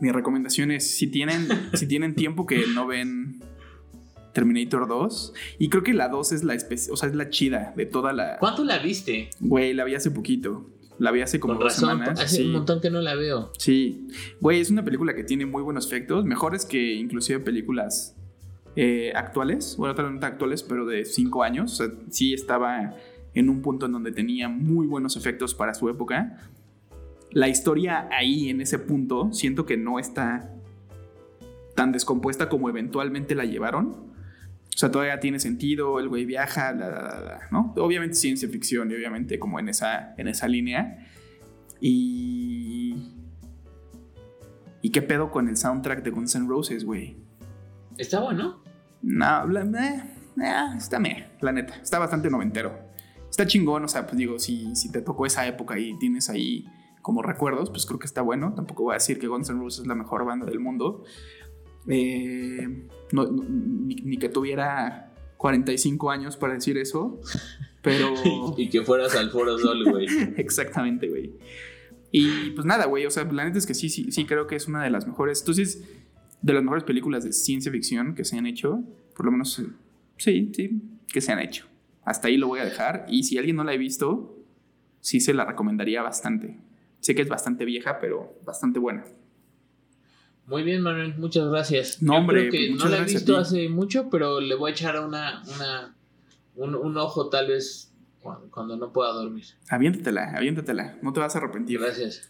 Mi 0.00 0.10
recomendación 0.10 0.72
es, 0.72 0.90
si 0.90 1.06
tienen, 1.06 1.46
si 1.74 1.86
tienen 1.86 2.14
tiempo 2.14 2.44
que 2.44 2.64
no 2.74 2.86
ven 2.86 3.23
Terminator 4.34 4.86
2, 4.86 5.32
y 5.58 5.70
creo 5.70 5.82
que 5.82 5.94
la 5.94 6.08
2 6.10 6.32
es 6.32 6.44
la 6.44 6.54
espe- 6.54 6.90
o 6.92 6.96
sea, 6.96 7.08
es 7.08 7.14
la 7.14 7.30
chida 7.30 7.72
de 7.76 7.86
toda 7.86 8.12
la... 8.12 8.36
¿Cuánto 8.38 8.64
la 8.64 8.78
viste? 8.78 9.30
Güey, 9.40 9.72
la 9.72 9.84
vi 9.84 9.94
hace 9.94 10.10
poquito. 10.10 10.66
La 10.98 11.10
vi 11.10 11.22
hace 11.22 11.40
como 11.40 11.54
Con 11.54 11.62
dos 11.64 11.72
razón, 11.72 11.88
semanas. 11.98 12.20
hace 12.20 12.36
sí. 12.36 12.42
un 12.44 12.52
montón 12.52 12.80
que 12.80 12.90
no 12.90 13.00
la 13.00 13.14
veo. 13.16 13.50
Sí, 13.58 14.06
güey, 14.40 14.60
es 14.60 14.70
una 14.70 14.84
película 14.84 15.14
que 15.14 15.24
tiene 15.24 15.46
muy 15.46 15.62
buenos 15.62 15.86
efectos, 15.86 16.24
mejores 16.24 16.66
que 16.66 16.94
inclusive 16.94 17.40
películas 17.40 18.14
eh, 18.76 19.12
actuales, 19.16 19.76
bueno, 19.78 19.94
tal 19.94 20.12
vez 20.12 20.20
no 20.20 20.26
actuales, 20.26 20.62
pero 20.62 20.84
de 20.84 21.04
5 21.04 21.42
años. 21.42 21.72
O 21.72 21.76
sea, 21.84 21.94
sí 22.10 22.34
estaba 22.34 22.94
en 23.34 23.48
un 23.48 23.62
punto 23.62 23.86
en 23.86 23.92
donde 23.92 24.12
tenía 24.12 24.48
muy 24.48 24.86
buenos 24.86 25.16
efectos 25.16 25.54
para 25.54 25.74
su 25.74 25.88
época. 25.88 26.38
La 27.32 27.48
historia 27.48 28.08
ahí, 28.12 28.48
en 28.48 28.60
ese 28.60 28.78
punto, 28.78 29.32
siento 29.32 29.66
que 29.66 29.76
no 29.76 29.98
está 29.98 30.52
tan 31.74 31.90
descompuesta 31.90 32.48
como 32.48 32.68
eventualmente 32.68 33.34
la 33.34 33.44
llevaron. 33.44 34.13
O 34.74 34.76
sea, 34.76 34.90
todavía 34.90 35.20
tiene 35.20 35.38
sentido, 35.38 36.00
el 36.00 36.08
güey 36.08 36.24
viaja, 36.24 36.72
la, 36.72 36.90
la, 36.90 37.00
la, 37.00 37.40
¿no? 37.52 37.72
Obviamente 37.76 38.16
ciencia 38.16 38.48
ficción 38.48 38.90
y 38.90 38.94
obviamente 38.94 39.38
como 39.38 39.60
en 39.60 39.68
esa, 39.68 40.14
en 40.16 40.28
esa 40.28 40.48
línea. 40.48 40.98
Y... 41.80 42.96
¿Y 44.82 44.90
qué 44.90 45.00
pedo 45.00 45.30
con 45.30 45.48
el 45.48 45.56
soundtrack 45.56 46.02
de 46.02 46.10
Guns 46.10 46.34
N' 46.34 46.46
Roses, 46.46 46.84
güey? 46.84 47.16
Está 47.96 48.20
bueno. 48.20 48.62
No, 49.00 49.46
la, 49.46 49.62
eh, 49.62 50.02
eh, 50.42 50.76
está 50.76 51.00
la 51.40 51.52
neta. 51.52 51.74
Está 51.76 51.98
bastante 51.98 52.28
noventero. 52.28 52.78
Está 53.30 53.46
chingón, 53.46 53.84
o 53.84 53.88
sea, 53.88 54.06
pues 54.06 54.16
digo, 54.18 54.38
si, 54.38 54.74
si 54.76 54.90
te 54.90 55.00
tocó 55.02 55.24
esa 55.24 55.46
época 55.46 55.78
y 55.78 55.96
tienes 55.98 56.28
ahí 56.28 56.66
como 57.00 57.22
recuerdos, 57.22 57.70
pues 57.70 57.86
creo 57.86 57.98
que 57.98 58.06
está 58.06 58.22
bueno. 58.22 58.54
Tampoco 58.54 58.84
voy 58.84 58.92
a 58.92 58.94
decir 58.94 59.18
que 59.18 59.26
Guns 59.26 59.48
N' 59.50 59.60
Roses 59.60 59.80
es 59.80 59.86
la 59.86 59.94
mejor 59.94 60.24
banda 60.24 60.46
del 60.46 60.60
mundo. 60.60 61.04
Eh, 61.88 62.86
no- 63.12 63.26
no- 63.30 63.44
ni, 63.48 63.94
ni 63.96 64.16
que 64.18 64.28
tuviera 64.28 65.12
45 65.36 66.10
años 66.10 66.36
para 66.36 66.54
decir 66.54 66.78
eso. 66.78 67.20
Pero. 67.82 68.14
y 68.56 68.68
que 68.70 68.82
fueras 68.82 69.14
al 69.16 69.30
Foro 69.30 69.58
Sol, 69.58 69.84
güey. 69.90 70.06
Exactamente, 70.36 71.08
güey. 71.08 71.32
Y 72.10 72.50
pues 72.50 72.64
nada, 72.66 72.86
güey. 72.86 73.06
O 73.06 73.10
sea, 73.10 73.24
la 73.24 73.44
neta 73.44 73.58
es 73.58 73.66
que 73.66 73.74
sí, 73.74 73.88
sí, 73.88 74.10
sí 74.12 74.24
creo 74.24 74.46
que 74.46 74.56
es 74.56 74.68
una 74.68 74.82
de 74.84 74.90
las 74.90 75.06
mejores. 75.06 75.40
Entonces, 75.40 75.84
de 76.42 76.52
las 76.52 76.62
mejores 76.62 76.84
películas 76.84 77.24
de 77.24 77.32
ciencia 77.32 77.72
ficción 77.72 78.14
que 78.14 78.24
se 78.24 78.38
han 78.38 78.46
hecho. 78.46 78.82
Por 79.16 79.26
lo 79.26 79.32
menos, 79.32 79.62
sí, 80.16 80.50
sí, 80.54 80.80
que 81.12 81.20
se 81.20 81.32
han 81.32 81.40
hecho. 81.40 81.66
Hasta 82.04 82.28
ahí 82.28 82.36
lo 82.36 82.48
voy 82.48 82.60
a 82.60 82.64
dejar. 82.64 83.06
Y 83.08 83.24
si 83.24 83.36
alguien 83.38 83.56
no 83.56 83.64
la 83.64 83.72
ha 83.72 83.76
visto, 83.76 84.38
sí 85.00 85.20
se 85.20 85.34
la 85.34 85.44
recomendaría 85.44 86.02
bastante. 86.02 86.58
Sé 87.00 87.14
que 87.14 87.22
es 87.22 87.28
bastante 87.28 87.64
vieja, 87.64 87.98
pero 88.00 88.38
bastante 88.44 88.78
buena. 88.78 89.04
Muy 90.46 90.62
bien, 90.62 90.82
Manuel, 90.82 91.14
muchas 91.16 91.48
gracias. 91.48 92.02
No, 92.02 92.16
hombre, 92.16 92.48
creo 92.48 92.52
que 92.52 92.74
no 92.74 92.88
la 92.88 92.98
he 92.98 93.04
visto 93.04 93.36
hace 93.36 93.68
mucho, 93.68 94.10
pero 94.10 94.40
le 94.40 94.54
voy 94.54 94.70
a 94.70 94.74
echar 94.74 95.00
una, 95.00 95.42
una, 95.54 95.94
un, 96.56 96.74
un 96.74 96.96
ojo 96.98 97.30
tal 97.30 97.48
vez 97.48 97.90
cuando, 98.20 98.50
cuando 98.50 98.76
no 98.76 98.92
pueda 98.92 99.12
dormir. 99.12 99.44
Aviéntatela, 99.68 100.32
aviéntatela. 100.36 100.98
No 101.02 101.12
te 101.12 101.20
vas 101.20 101.34
a 101.34 101.38
arrepentir. 101.38 101.80
Gracias. 101.80 102.28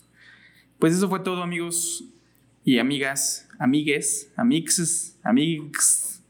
Pues 0.79 0.95
eso 0.95 1.09
fue 1.09 1.21
todo, 1.21 1.43
amigos 1.43 2.05
y 2.65 2.79
amigas, 2.79 3.49
amigues, 3.59 4.33
amixes, 4.37 5.19
amigos 5.23 6.21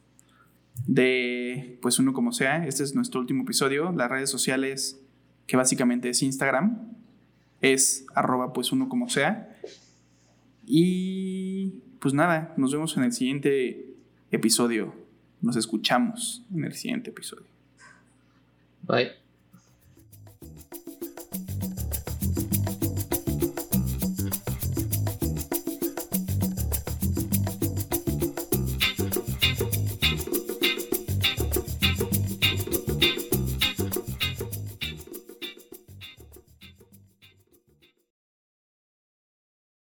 de 0.86 1.78
pues 1.82 1.98
uno 1.98 2.12
como 2.12 2.32
sea. 2.32 2.66
Este 2.66 2.82
es 2.82 2.94
nuestro 2.94 3.20
último 3.20 3.42
episodio. 3.42 3.92
Las 3.92 4.10
redes 4.10 4.30
sociales, 4.30 5.00
que 5.46 5.56
básicamente 5.56 6.08
es 6.08 6.22
Instagram, 6.22 6.92
es 7.60 8.06
arroba 8.14 8.52
pues 8.52 8.72
uno 8.72 8.88
como 8.88 9.08
sea. 9.08 9.53
Y 10.66 11.80
pues 12.00 12.14
nada, 12.14 12.54
nos 12.56 12.72
vemos 12.72 12.96
en 12.96 13.04
el 13.04 13.12
siguiente 13.12 13.94
episodio. 14.30 14.94
Nos 15.40 15.56
escuchamos 15.56 16.44
en 16.54 16.64
el 16.64 16.74
siguiente 16.74 17.10
episodio. 17.10 17.46
Bye. 18.82 19.23